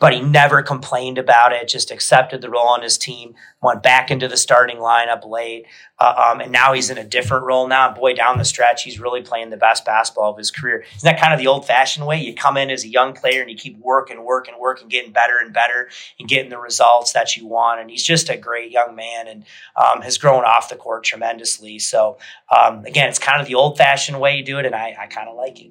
But 0.00 0.14
he 0.14 0.20
never 0.20 0.62
complained 0.62 1.18
about 1.18 1.52
it, 1.52 1.68
just 1.68 1.90
accepted 1.90 2.40
the 2.40 2.48
role 2.48 2.68
on 2.68 2.82
his 2.82 2.98
team, 2.98 3.34
went 3.62 3.82
back 3.82 4.10
into 4.10 4.28
the 4.28 4.36
starting 4.38 4.78
lineup 4.78 5.28
late. 5.28 5.66
Uh, 5.98 6.30
um, 6.30 6.40
and 6.40 6.50
now 6.50 6.72
he's 6.72 6.88
in 6.88 6.96
a 6.96 7.04
different 7.04 7.44
role 7.44 7.68
now. 7.68 7.92
Boy, 7.92 8.14
down 8.14 8.38
the 8.38 8.44
stretch, 8.44 8.82
he's 8.82 8.98
really 8.98 9.20
playing 9.20 9.50
the 9.50 9.58
best 9.58 9.84
basketball 9.84 10.30
of 10.30 10.38
his 10.38 10.50
career. 10.50 10.82
Isn't 10.96 11.04
that 11.04 11.20
kind 11.20 11.34
of 11.34 11.38
the 11.38 11.46
old 11.46 11.66
fashioned 11.66 12.06
way? 12.06 12.18
You 12.18 12.34
come 12.34 12.56
in 12.56 12.70
as 12.70 12.82
a 12.82 12.88
young 12.88 13.12
player 13.12 13.42
and 13.42 13.50
you 13.50 13.56
keep 13.56 13.78
working, 13.78 14.24
working, 14.24 14.54
working, 14.58 14.88
getting 14.88 15.12
better 15.12 15.36
and 15.38 15.52
better 15.52 15.90
and 16.18 16.26
getting 16.26 16.48
the 16.48 16.58
results 16.58 17.12
that 17.12 17.36
you 17.36 17.46
want. 17.46 17.80
And 17.80 17.90
he's 17.90 18.02
just 18.02 18.30
a 18.30 18.38
great 18.38 18.72
young 18.72 18.96
man 18.96 19.28
and 19.28 19.44
um, 19.76 20.00
has 20.00 20.16
grown 20.16 20.44
off 20.44 20.70
the 20.70 20.76
court 20.76 21.04
tremendously. 21.04 21.78
So, 21.78 22.16
um, 22.56 22.86
again, 22.86 23.10
it's 23.10 23.18
kind 23.18 23.40
of 23.40 23.46
the 23.46 23.54
old 23.54 23.76
fashioned 23.76 24.18
way 24.18 24.36
you 24.36 24.44
do 24.44 24.58
it, 24.58 24.64
and 24.64 24.74
I, 24.74 24.96
I 24.98 25.06
kind 25.06 25.28
of 25.28 25.36
like 25.36 25.60
it. 25.60 25.70